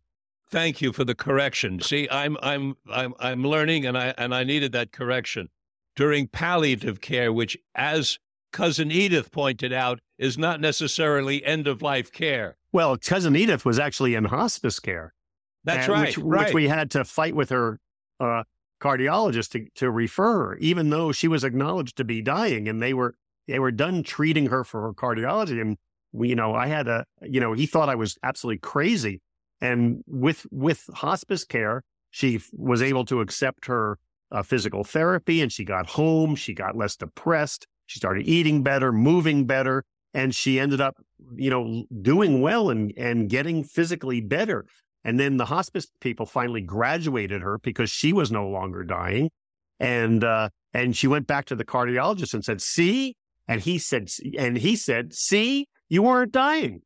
[0.51, 1.80] Thank you for the correction.
[1.82, 5.49] See, I'm I'm I'm I'm learning and I and I needed that correction.
[5.95, 8.20] During palliative care, which as
[8.53, 12.57] cousin Edith pointed out, is not necessarily end of life care.
[12.72, 15.16] Well, cousin Edith was actually in hospice care.
[15.64, 16.45] That's right, which, right.
[16.45, 17.80] Which we had to fight with her
[18.20, 18.43] uh,
[18.80, 22.93] cardiologist to, to refer her, even though she was acknowledged to be dying, and they
[22.93, 23.16] were
[23.50, 25.60] they were done treating her for her cardiology.
[25.62, 25.78] And
[26.12, 29.22] we, you know, I had a, you know, he thought I was absolutely crazy
[29.62, 33.97] And with with hospice care, she was able to accept her
[34.32, 36.36] uh, physical therapy, and she got home.
[36.36, 37.68] She got less depressed.
[37.88, 39.84] She started eating better, moving better,
[40.14, 40.95] and she ended up,
[41.36, 44.66] you know, doing well and and getting physically better.
[45.04, 49.30] And then the hospice people finally graduated her because she was no longer dying,
[49.80, 53.16] and uh, and she went back to the cardiologist and said, "See,"
[53.50, 56.84] and he said, and he said, "See, you weren't dying,"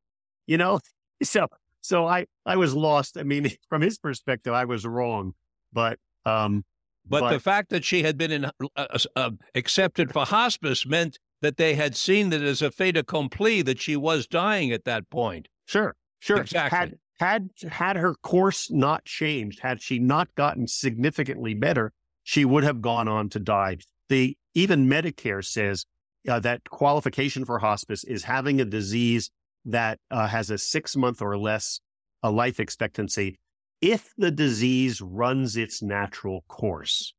[0.47, 0.79] you know.
[1.21, 1.47] So
[1.79, 3.17] so I I was lost.
[3.17, 5.35] I mean, from his perspective, I was wrong,
[5.71, 6.65] but um,
[7.05, 11.17] but, but, the fact that she had been in, uh, uh, accepted for hospice meant
[11.41, 15.09] that they had seen that as a fait accompli that she was dying at that
[15.09, 15.47] point.
[15.65, 16.41] Sure, sure.
[16.41, 16.77] Exactly.
[16.77, 21.93] Had had had her course not changed, had she not gotten significantly better,
[22.23, 23.77] she would have gone on to die.
[24.09, 25.85] The even Medicare says
[26.27, 29.29] uh, that qualification for hospice is having a disease
[29.65, 31.79] that uh, has a six month or less
[32.21, 33.37] a life expectancy
[33.81, 37.13] if the disease runs its natural course.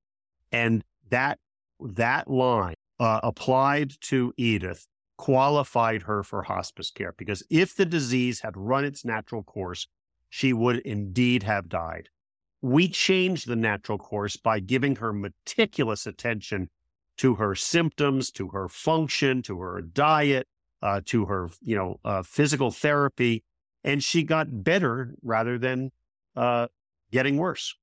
[0.50, 1.38] And that
[1.80, 4.86] that line uh, applied to Edith
[5.16, 9.86] qualified her for hospice care because if the disease had run its natural course,
[10.30, 12.08] she would indeed have died.
[12.62, 16.70] We changed the natural course by giving her meticulous attention
[17.18, 20.46] to her symptoms, to her function, to her diet,
[20.82, 23.42] uh, to her, you know, uh, physical therapy,
[23.82, 25.92] and she got better rather than
[26.36, 26.66] uh,
[27.10, 27.76] getting worse.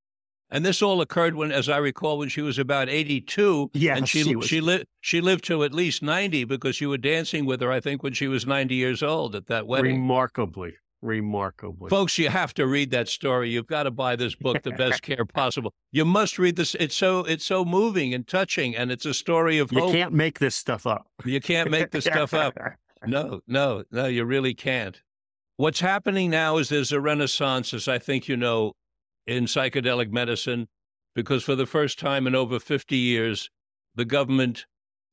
[0.53, 3.71] And this all occurred when, as I recall, when she was about eighty-two.
[3.73, 4.47] Yeah, and she she, was...
[4.47, 7.71] she lived she lived to at least ninety because you were dancing with her.
[7.71, 9.95] I think when she was ninety years old at that wedding.
[9.95, 11.89] Remarkably, remarkably.
[11.89, 13.49] Folks, you have to read that story.
[13.49, 15.73] You've got to buy this book, The Best Care Possible.
[15.91, 16.75] You must read this.
[16.75, 19.89] It's so it's so moving and touching, and it's a story of you hope.
[19.89, 21.07] You can't make this stuff up.
[21.25, 22.57] You can't make this stuff up.
[23.05, 25.01] No, no, no, you really can't.
[25.57, 28.73] What's happening now is there's a renaissance, as I think you know,
[29.27, 30.67] in psychedelic medicine,
[31.15, 33.49] because for the first time in over 50 years,
[33.95, 34.65] the government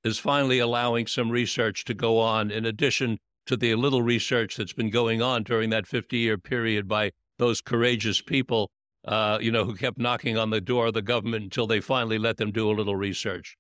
[0.05, 3.19] is finally allowing some research to go on in addition
[3.49, 7.61] to the little research that's been going on during that 50 year period by those
[7.61, 8.71] courageous people,
[9.07, 12.19] uh, you know, who kept knocking on the door of the government until they finally
[12.19, 13.57] let them do a little research.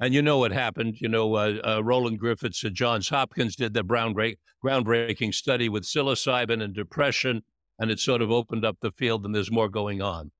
[0.00, 1.00] And you know what happened.
[1.00, 6.62] You know, uh, uh, Roland Griffiths at Johns Hopkins did the groundbreaking study with psilocybin
[6.62, 7.42] and depression,
[7.78, 10.32] and it sort of opened up the field, and there's more going on.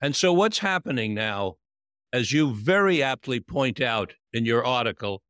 [0.00, 1.54] And so, what's happening now,
[2.12, 5.22] as you very aptly point out in your article,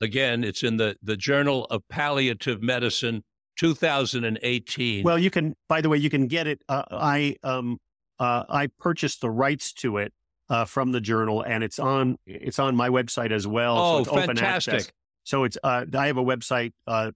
[0.00, 3.24] again, it's in the, the Journal of Palliative Medicine,
[3.58, 5.04] 2018.
[5.04, 6.60] Well, you can, by the way, you can get it.
[6.68, 7.78] Uh, I, um,
[8.18, 10.12] uh, I purchased the rights to it
[10.48, 13.78] uh, from the journal, and it's on it's on my website as well.
[13.78, 14.92] Oh, so it's fantastic!
[15.24, 17.10] So it's uh, I have a website uh,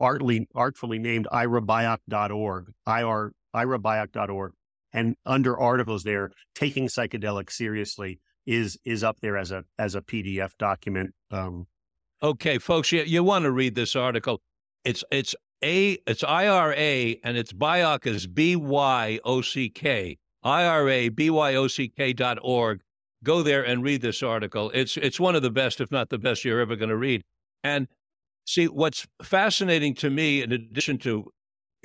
[0.00, 4.52] artly artfully named irabyock.org, ir irabyock.org,
[4.92, 10.00] and under articles there, taking psychedelics seriously is is up there as a as a
[10.00, 11.14] PDF document.
[11.30, 11.66] Um,
[12.22, 14.40] okay, folks, you, you want to read this article?
[14.84, 20.18] It's it's a it's IRA and it's Byock is B Y O C K.
[20.42, 21.10] IRA,
[22.14, 22.80] dot org.
[23.24, 24.70] Go there and read this article.
[24.74, 27.22] It's, it's one of the best, if not the best, you're ever going to read.
[27.62, 27.86] And
[28.46, 31.30] see, what's fascinating to me, in addition to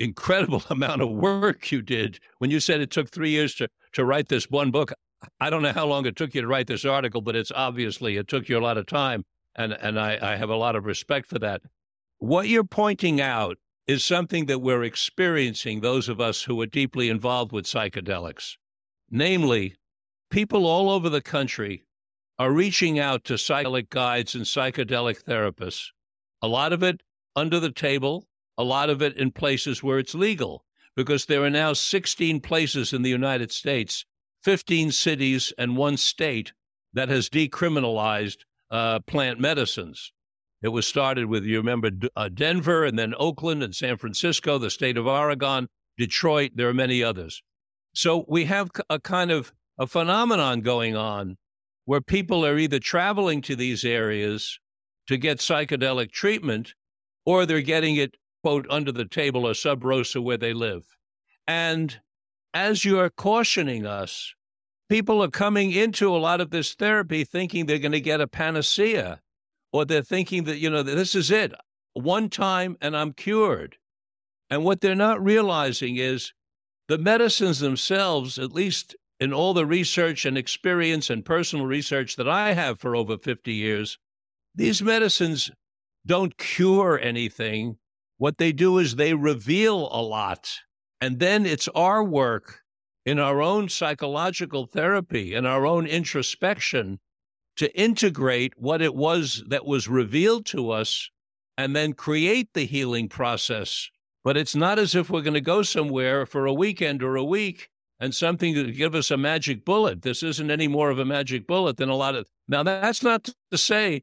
[0.00, 4.04] incredible amount of work you did, when you said it took three years to, to
[4.04, 4.92] write this one book,
[5.40, 8.16] I don't know how long it took you to write this article, but it's obviously,
[8.16, 9.24] it took you a lot of time.
[9.58, 11.62] And, and I, I have a lot of respect for that.
[12.18, 17.08] What you're pointing out is something that we're experiencing, those of us who are deeply
[17.08, 18.56] involved with psychedelics.
[19.10, 19.74] Namely,
[20.30, 21.84] people all over the country
[22.38, 25.88] are reaching out to psychedelic guides and psychedelic therapists.
[26.40, 27.02] A lot of it
[27.34, 31.50] under the table, a lot of it in places where it's legal, because there are
[31.50, 34.04] now 16 places in the United States,
[34.44, 36.52] 15 cities, and one state
[36.92, 40.12] that has decriminalized uh, plant medicines.
[40.62, 44.70] It was started with, you remember, uh, Denver and then Oakland and San Francisco, the
[44.70, 46.52] state of Oregon, Detroit.
[46.54, 47.42] There are many others.
[47.94, 51.36] So we have a kind of a phenomenon going on
[51.84, 54.58] where people are either traveling to these areas
[55.06, 56.74] to get psychedelic treatment
[57.24, 60.84] or they're getting it, quote, under the table or sub rosa where they live.
[61.46, 62.00] And
[62.52, 64.34] as you're cautioning us,
[64.88, 68.26] people are coming into a lot of this therapy thinking they're going to get a
[68.26, 69.20] panacea
[69.72, 71.52] or they're thinking that, you know, this is it,
[71.92, 73.76] one time and I'm cured.
[74.50, 76.32] And what they're not realizing is
[76.88, 82.28] the medicines themselves, at least in all the research and experience and personal research that
[82.28, 83.98] I have for over 50 years,
[84.54, 85.50] these medicines
[86.06, 87.76] don't cure anything.
[88.16, 90.50] What they do is they reveal a lot.
[91.00, 92.62] And then it's our work
[93.08, 96.98] in our own psychological therapy and our own introspection
[97.56, 101.10] to integrate what it was that was revealed to us
[101.56, 103.88] and then create the healing process.
[104.22, 107.24] But it's not as if we're going to go somewhere for a weekend or a
[107.24, 110.02] week and something to give us a magic bullet.
[110.02, 112.26] This isn't any more of a magic bullet than a lot of.
[112.46, 114.02] Now, that's not to say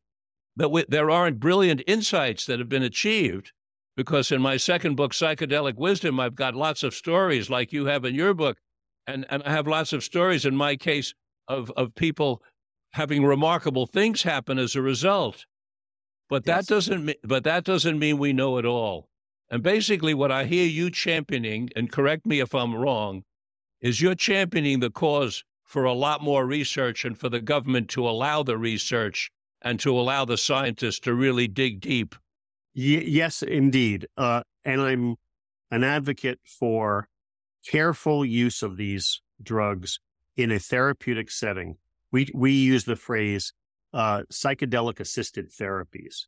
[0.55, 3.51] that we, there aren't brilliant insights that have been achieved,
[3.95, 8.03] because in my second book, Psychedelic Wisdom, I've got lots of stories like you have
[8.03, 8.57] in your book.
[9.07, 11.13] And, and I have lots of stories in my case
[11.47, 12.41] of, of people
[12.93, 15.45] having remarkable things happen as a result.
[16.29, 16.67] But yes.
[16.67, 19.09] that doesn't but that doesn't mean we know it all.
[19.51, 23.23] And basically what I hear you championing, and correct me if I'm wrong,
[23.79, 28.07] is you're championing the cause for a lot more research and for the government to
[28.07, 29.29] allow the research
[29.61, 32.15] and to allow the scientists to really dig deep.
[32.75, 34.07] Y- yes, indeed.
[34.17, 35.15] Uh, and I'm
[35.71, 37.07] an advocate for
[37.65, 39.99] careful use of these drugs
[40.35, 41.77] in a therapeutic setting.
[42.11, 43.53] We, we use the phrase
[43.93, 46.25] uh, psychedelic assisted therapies.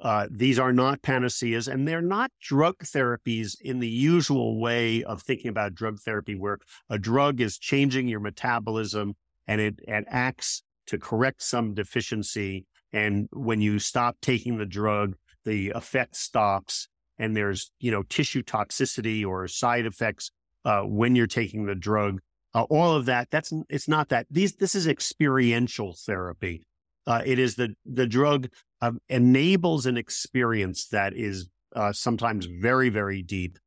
[0.00, 5.22] Uh, these are not panaceas and they're not drug therapies in the usual way of
[5.22, 6.58] thinking about drug therapy, where
[6.90, 9.14] a drug is changing your metabolism
[9.46, 12.66] and it, it acts to correct some deficiency.
[12.92, 15.14] And when you stop taking the drug,
[15.44, 20.32] the effect stops and there's, you know, tissue toxicity or side effects
[20.64, 22.20] uh, when you're taking the drug.
[22.54, 24.26] Uh, all of that, that's, it's not that.
[24.30, 26.64] These, this is experiential therapy.
[27.06, 28.48] Uh, it is the the drug
[28.80, 33.58] uh, enables an experience that is uh, sometimes very very deep,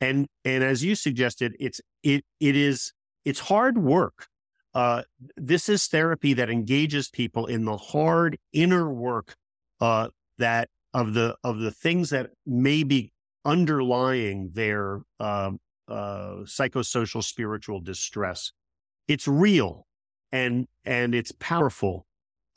[0.00, 2.92] and and as you suggested, it's it it is
[3.24, 4.28] it's hard work.
[4.74, 5.02] Uh,
[5.36, 9.34] this is therapy that engages people in the hard inner work
[9.80, 13.12] uh, that of the of the things that may be
[13.44, 18.52] underlying their um, uh, psychosocial spiritual distress.
[19.06, 19.86] It's real
[20.30, 22.06] and and it's powerful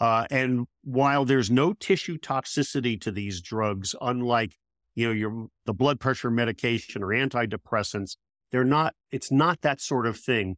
[0.02, 4.58] uh, and while there's no tissue toxicity to these drugs, unlike
[4.96, 8.16] you know your the blood pressure medication or antidepressants,
[8.52, 8.96] they're not.
[9.12, 10.58] It's not that sort of thing.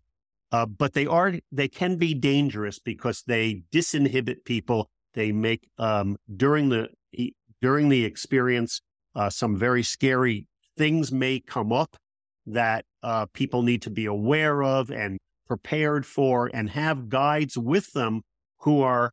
[0.54, 1.34] Uh, but they are.
[1.52, 4.90] They can be dangerous because they disinhibit people.
[5.14, 6.88] They make um, during the
[7.62, 8.82] during the experience
[9.14, 10.48] uh, some very scary
[10.78, 11.98] things may come up
[12.46, 15.18] that uh, people need to be aware of and
[15.48, 18.22] prepared for, and have guides with them
[18.60, 19.12] who are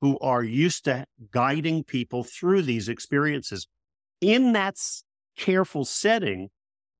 [0.00, 3.66] who are used to guiding people through these experiences.
[4.20, 4.76] In that
[5.36, 6.48] careful setting,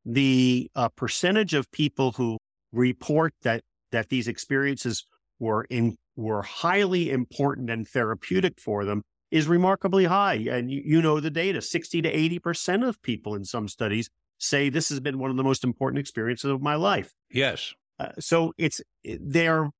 [0.04, 2.38] the uh, percentage of people who
[2.72, 5.06] report that that these experiences
[5.38, 10.46] were in were highly important and therapeutic for them is remarkably high.
[10.50, 14.08] And you, you know the data: sixty to eighty percent of people in some studies
[14.42, 17.12] say this has been one of the most important experiences of my life.
[17.30, 17.72] Yes.
[17.98, 19.70] Uh, so it's they're,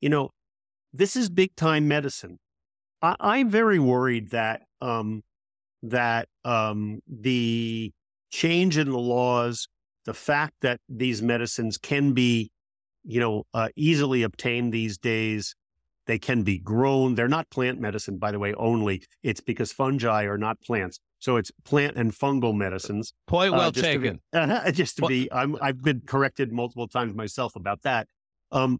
[0.00, 0.30] you know,
[0.92, 2.38] this is big time medicine.
[3.00, 5.22] I, am very worried that um,
[5.82, 7.92] that um, the
[8.30, 9.68] change in the laws,
[10.04, 12.50] the fact that these medicines can be,
[13.04, 15.54] you know, uh, easily obtained these days,
[16.06, 17.14] they can be grown.
[17.14, 18.52] They're not plant medicine, by the way.
[18.54, 23.12] Only it's because fungi are not plants, so it's plant and fungal medicines.
[23.26, 24.20] Point well uh, just taken.
[24.32, 28.06] To be, uh, just to be, I'm, I've been corrected multiple times myself about that.
[28.52, 28.78] Um,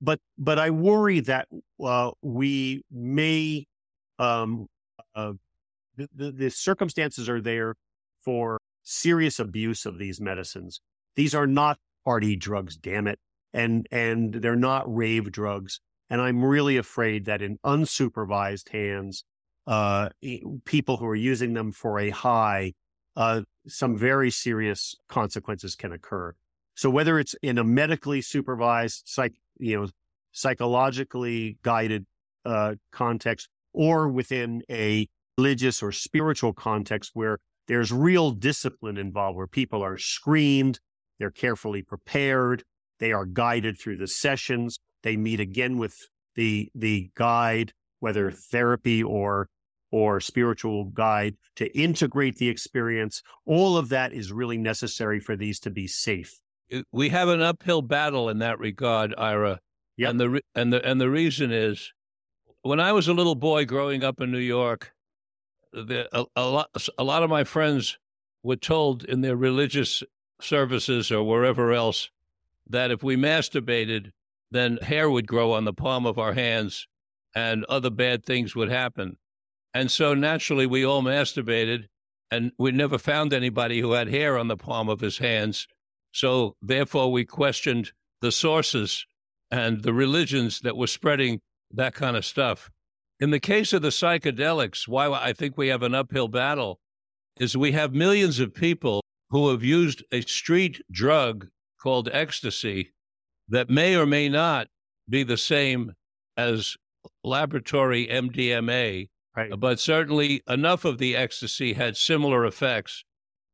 [0.00, 1.48] but but I worry that
[1.82, 3.66] uh, we may
[4.18, 4.66] um,
[5.14, 5.32] uh,
[5.96, 7.74] the, the, the circumstances are there
[8.24, 10.80] for serious abuse of these medicines.
[11.16, 13.18] These are not party drugs, damn it,
[13.52, 15.80] and and they're not rave drugs.
[16.08, 19.24] And I'm really afraid that in unsupervised hands,
[19.70, 20.08] uh,
[20.64, 22.72] people who are using them for a high,
[23.14, 26.34] uh, some very serious consequences can occur.
[26.74, 29.88] So whether it's in a medically supervised, psych, you know,
[30.32, 32.04] psychologically guided
[32.44, 35.06] uh, context, or within a
[35.38, 40.80] religious or spiritual context where there's real discipline involved, where people are screened,
[41.20, 42.64] they're carefully prepared,
[42.98, 45.94] they are guided through the sessions, they meet again with
[46.34, 49.46] the the guide, whether therapy or
[49.90, 53.22] or spiritual guide to integrate the experience.
[53.44, 56.40] All of that is really necessary for these to be safe.
[56.92, 59.60] We have an uphill battle in that regard, Ira.
[59.96, 60.10] Yep.
[60.10, 61.92] And the and the and the reason is
[62.62, 64.92] when I was a little boy growing up in New York,
[65.72, 67.98] the, a, a, lot a lot of my friends
[68.42, 70.02] were told in their religious
[70.40, 72.10] services or wherever else
[72.68, 74.12] that if we masturbated,
[74.50, 76.86] then hair would grow on the palm of our hands
[77.34, 79.16] and other bad things would happen.
[79.74, 81.86] And so naturally, we all masturbated,
[82.30, 85.66] and we never found anybody who had hair on the palm of his hands.
[86.12, 89.06] So therefore, we questioned the sources
[89.50, 91.40] and the religions that were spreading
[91.72, 92.70] that kind of stuff.
[93.20, 96.80] In the case of the psychedelics, why I think we have an uphill battle
[97.38, 101.48] is we have millions of people who have used a street drug
[101.80, 102.92] called ecstasy
[103.48, 104.68] that may or may not
[105.08, 105.92] be the same
[106.36, 106.76] as
[107.24, 109.58] laboratory MDMA, right.
[109.58, 113.04] but certainly enough of the ecstasy had similar effects.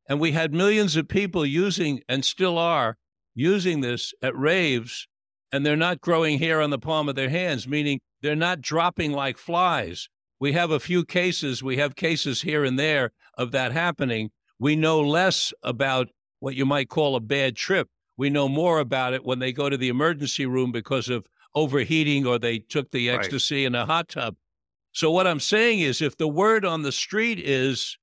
[0.09, 2.97] And we had millions of people using, and still are,
[3.35, 5.07] using this at raves,
[5.51, 9.11] and they're not growing hair on the palm of their hands, meaning they're not dropping
[9.11, 10.09] like flies.
[10.39, 14.31] We have a few cases, we have cases here and there of that happening.
[14.59, 16.09] We know less about
[16.39, 17.89] what you might call a bad trip.
[18.17, 22.25] We know more about it when they go to the emergency room because of overheating
[22.25, 23.67] or they took the ecstasy right.
[23.67, 24.35] in a hot tub.
[24.91, 27.97] So, what I'm saying is, if the word on the street is,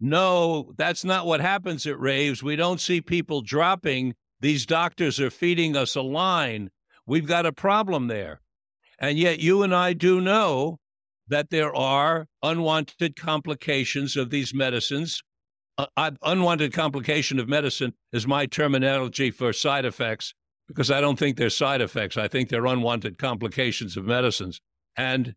[0.00, 5.30] no, that's not what happens at raves, we don't see people dropping, these doctors are
[5.30, 6.70] feeding us a line,
[7.06, 8.40] we've got a problem there.
[8.98, 10.78] And yet, you and I do know
[11.28, 15.22] that there are unwanted complications of these medicines.
[15.78, 20.34] Uh, unwanted complication of medicine is my terminology for side effects
[20.68, 22.16] because I don't think they're side effects.
[22.16, 24.60] I think they're unwanted complications of medicines.
[24.96, 25.34] And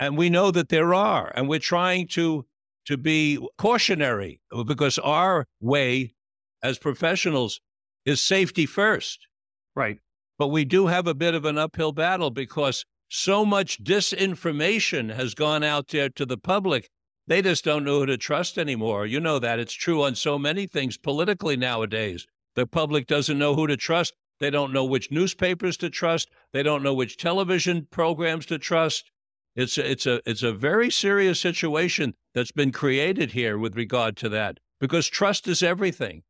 [0.00, 2.46] and we know that there are, and we're trying to
[2.86, 6.14] to be cautionary because our way
[6.62, 7.60] as professionals
[8.04, 9.28] is safety first.
[9.76, 9.98] Right.
[10.38, 15.34] But we do have a bit of an uphill battle because so much disinformation has
[15.34, 16.88] gone out there to the public.
[17.26, 19.04] They just don't know who to trust anymore.
[19.06, 19.58] You know that.
[19.58, 22.26] It's true on so many things politically nowadays.
[22.56, 24.14] The public doesn't know who to trust.
[24.40, 26.30] They don't know which newspapers to trust.
[26.52, 29.12] They don't know which television programs to trust.
[29.56, 34.16] It's a, it's a it's a very serious situation that's been created here with regard
[34.18, 36.22] to that because trust is everything.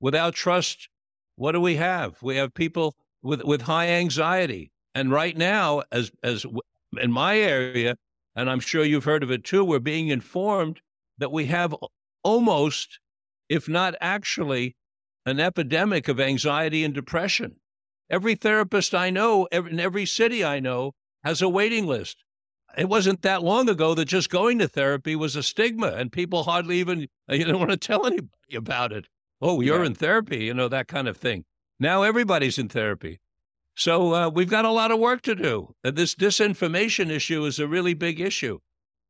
[0.00, 0.88] Without trust,
[1.36, 2.20] what do we have?
[2.22, 6.44] We have people with with high anxiety, and right now, as as
[7.00, 7.96] in my area,
[8.34, 10.80] and I'm sure you've heard of it too, we're being informed
[11.18, 11.74] that we have
[12.22, 12.98] almost,
[13.48, 14.76] if not actually,
[15.24, 17.56] an epidemic of anxiety and depression.
[18.10, 22.24] Every therapist I know, in every city I know, has a waiting list.
[22.76, 26.44] It wasn't that long ago that just going to therapy was a stigma, and people
[26.44, 29.06] hardly even you don't want to tell anybody about it.
[29.40, 29.86] Oh, you're yeah.
[29.86, 31.44] in therapy, you know that kind of thing.
[31.78, 33.20] Now everybody's in therapy,
[33.74, 35.74] so uh, we've got a lot of work to do.
[35.82, 38.60] This disinformation issue is a really big issue,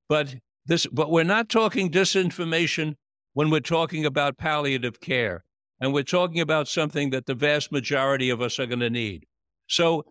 [0.08, 0.36] but
[0.66, 2.96] this, but we're not talking disinformation
[3.34, 5.44] when we're talking about palliative care.
[5.80, 9.26] And we're talking about something that the vast majority of us are going to need.
[9.66, 10.04] So,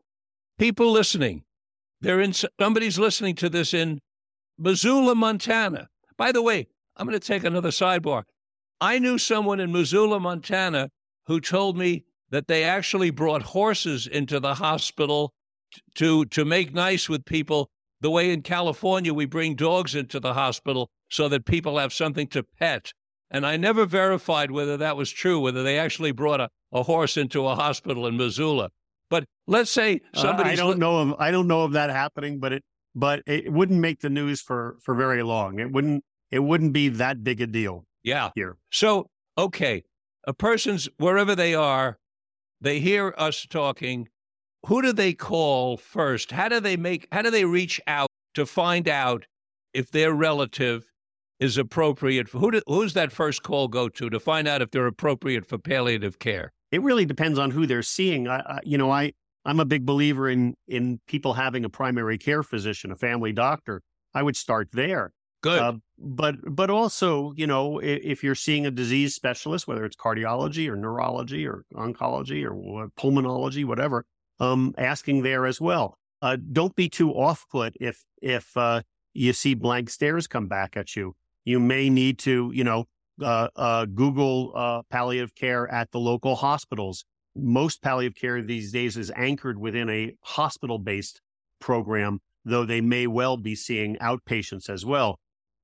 [0.59, 1.43] people listening,
[2.03, 3.99] they're in, somebody's listening to this in
[4.57, 5.87] Missoula, Montana.
[6.17, 8.23] By the way, I'm going to take another sidebar.
[8.79, 10.89] I knew someone in Missoula, Montana,
[11.27, 15.33] who told me that they actually brought horses into the hospital
[15.95, 17.69] to to make nice with people
[18.01, 22.27] the way in California we bring dogs into the hospital so that people have something
[22.27, 22.93] to pet
[23.33, 27.17] and I never verified whether that was true, whether they actually brought a, a horse
[27.17, 28.69] into a hospital in Missoula.
[29.13, 30.49] But let's say somebody.
[30.49, 32.63] Uh, I don't know of I don't know of that happening, but it
[32.95, 35.59] but it wouldn't make the news for for very long.
[35.59, 37.85] It wouldn't it wouldn't be that big a deal.
[38.01, 38.31] Yeah.
[38.33, 38.57] Here.
[38.71, 39.83] So okay,
[40.25, 41.99] a person's wherever they are,
[42.59, 44.07] they hear us talking.
[44.65, 46.31] Who do they call first?
[46.31, 47.07] How do they make?
[47.11, 49.27] How do they reach out to find out
[49.75, 50.91] if their relative
[51.39, 52.29] is appropriate.
[52.29, 55.45] For, who do, who's that first call go to to find out if they're appropriate
[55.45, 56.53] for palliative care?
[56.73, 58.27] It really depends on who they're seeing.
[58.27, 59.13] I, I, you know, I
[59.45, 63.81] I'm a big believer in in people having a primary care physician, a family doctor.
[64.15, 65.13] I would start there.
[65.41, 65.59] Good.
[65.59, 69.95] Uh, but but also, you know, if, if, you're seeing a disease specialist, whether it's
[69.95, 74.05] cardiology or neurology or oncology or pulmonology, whatever,
[74.39, 75.97] um, asking there as well.
[76.23, 78.81] Uh, don't be too off put if if uh,
[79.13, 81.13] you see blank stares come back at you
[81.45, 82.85] you may need to, you know,
[83.21, 87.05] uh, uh, Google uh, palliative care at the local hospitals.
[87.35, 91.21] Most palliative care these days is anchored within a hospital based
[91.59, 95.19] program, though they may well be seeing outpatients as well.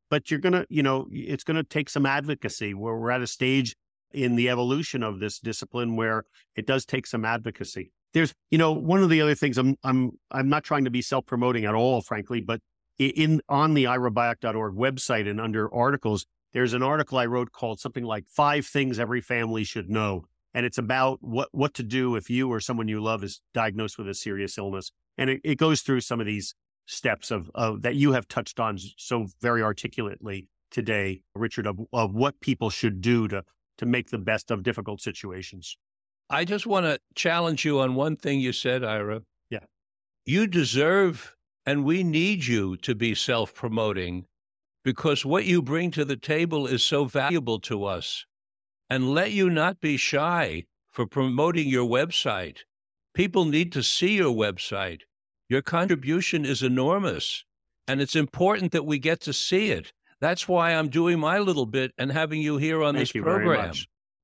[0.10, 3.22] But you're going to, you know, it's going to take some advocacy where we're at
[3.22, 3.76] a stage
[4.12, 6.24] in the evolution of this discipline where
[6.56, 7.92] it does take some advocacy.
[8.14, 11.04] There's, you know, one of the other things I'm, I'm, I'm not trying to be
[11.04, 12.60] self promoting at all, frankly, but
[12.98, 18.04] in on the irabyock.org website and under articles, there's an article I wrote called something
[18.04, 20.26] like Five Things Every Family Should Know.
[20.54, 23.98] And it's about what, what to do if you or someone you love is diagnosed
[23.98, 24.92] with a serious illness.
[25.18, 26.56] And it, it goes through some of these
[26.88, 32.16] steps of, of that you have touched on so very articulately today, Richard, of, of
[32.16, 33.44] what people should do to,
[33.78, 35.78] to make the best of difficult situations.
[36.32, 39.22] I just want to challenge you on one thing you said, Ira.
[39.52, 39.60] Yeah.
[40.26, 41.36] You deserve
[41.66, 44.26] and we need you to be self promoting
[44.90, 48.26] because what you bring to the table is so valuable to us.
[48.90, 52.62] And let you not be shy for promoting your website.
[53.14, 55.02] People need to see your website.
[55.48, 57.46] Your contribution is enormous,
[57.88, 59.94] and it's important that we get to see it.
[60.22, 63.76] That's why I'm doing my little bit and having you here on Thank this program.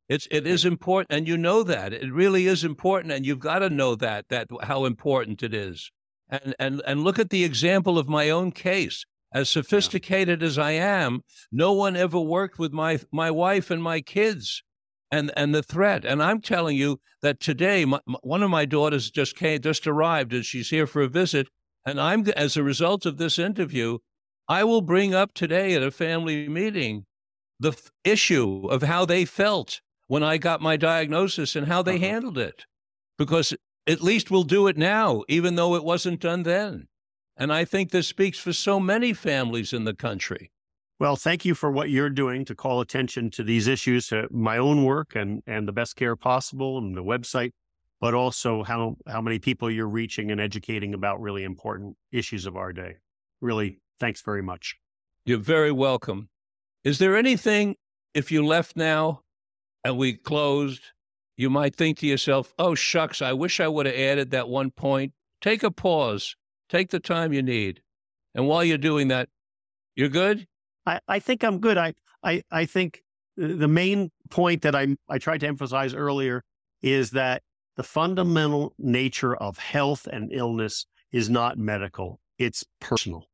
[0.09, 3.59] It's it is important, and you know that it really is important, and you've got
[3.59, 5.91] to know that that how important it is.
[6.27, 9.05] And and and look at the example of my own case.
[9.35, 11.19] As sophisticated as I am,
[11.51, 14.63] no one ever worked with my my wife and my kids,
[15.11, 16.05] and and the threat.
[16.05, 19.85] And I'm telling you that today, my, my- one of my daughters just came, just
[19.87, 21.49] arrived, and she's here for a visit.
[21.85, 23.97] And I'm as a result of this interview,
[24.47, 27.05] I will bring up today at a family meeting
[27.59, 31.97] the f- issue of how they felt when I got my diagnosis and how they
[31.97, 32.05] Uh-huh.
[32.11, 32.63] handled it.
[33.17, 33.53] Because
[33.85, 36.87] at least we'll do it now, even though it wasn't done then.
[37.37, 40.51] And I think this speaks for so many families in the country.
[40.97, 44.57] Well, thank you for what you're doing to call attention to these issues, to my
[44.57, 47.51] own work and, and the best care possible and the website,
[47.99, 52.55] but also how, how many people you're reaching and educating about really important issues of
[52.55, 52.95] our day.
[53.41, 54.77] Really, thanks very much.
[55.25, 56.29] You're very welcome.
[56.85, 57.75] Is there anything,
[58.13, 59.23] if you left now
[59.83, 60.81] and we closed,
[61.35, 64.71] you might think to yourself, oh, shucks, I wish I would have added that one
[64.71, 65.11] point.
[65.41, 66.37] Take a pause,
[66.69, 67.81] take the time you need.
[68.33, 69.29] And while you're doing that,
[69.95, 70.47] you're good?
[70.85, 71.77] I, I think I'm good.
[71.77, 71.93] I,
[72.23, 73.01] I, I think
[73.37, 76.43] the main point that I, I tried to emphasize earlier
[76.81, 77.43] is that
[77.75, 83.27] the fundamental nature of health and illness is not medical, it's personal.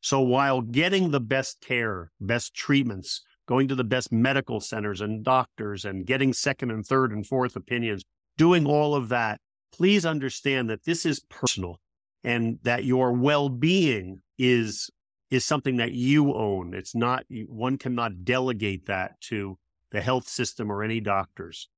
[0.00, 5.24] So while getting the best care, best treatments, going to the best medical centers and
[5.24, 8.04] doctors and getting second and third and fourth opinions,
[8.36, 9.40] doing all of that,
[9.72, 11.80] please understand that this is personal
[12.26, 14.90] and that your well-being is
[15.30, 16.74] is something that you own.
[16.74, 19.58] It's not one cannot delegate that to
[19.90, 21.68] the health system or any doctors.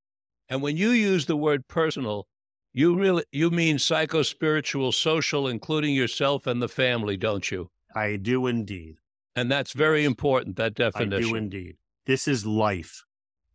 [0.48, 2.26] And when you use the word personal,
[2.72, 7.70] you really you mean psycho-spiritual, social, including yourself and the family, don't you?
[7.94, 8.96] I do indeed.
[9.36, 11.24] And that's very important, that definition.
[11.24, 11.76] I do indeed.
[12.06, 13.04] This is life.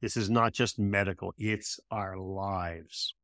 [0.02, 1.34] This is not just medical.
[1.38, 3.15] It's our lives.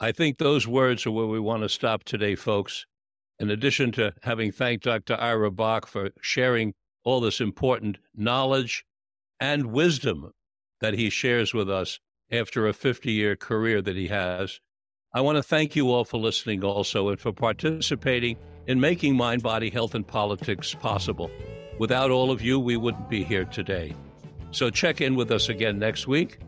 [0.00, 2.86] I think those words are where we want to stop today, folks.
[3.40, 5.14] In addition to having thanked Dr.
[5.14, 6.74] Ira Byock for sharing
[7.04, 8.84] all this important knowledge
[9.38, 10.32] and wisdom
[10.80, 12.00] that he shares with us
[12.30, 14.60] after a 50 year career that he has,
[15.14, 18.36] I want to thank you all for listening also and for participating
[18.66, 21.30] in making Mind, Body, Health, and Politics possible.
[21.78, 23.94] Without all of you, we wouldn't be here today.
[24.50, 26.38] So check in with us again next week.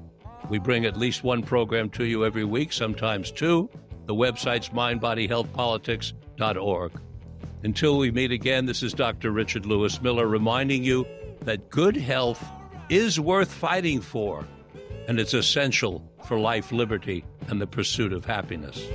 [0.50, 3.70] We bring at least one program to you every week, sometimes two.
[4.06, 4.72] The website's
[6.40, 6.92] mindbodyhealthpolitics.org.
[7.62, 9.30] Until we meet again, this is Dr.
[9.30, 11.06] Richard Lewis Miller reminding you
[11.42, 12.42] that good health
[12.88, 14.46] is worth fighting for,
[15.06, 18.86] and it's essential for life, liberty, and the pursuit of happiness.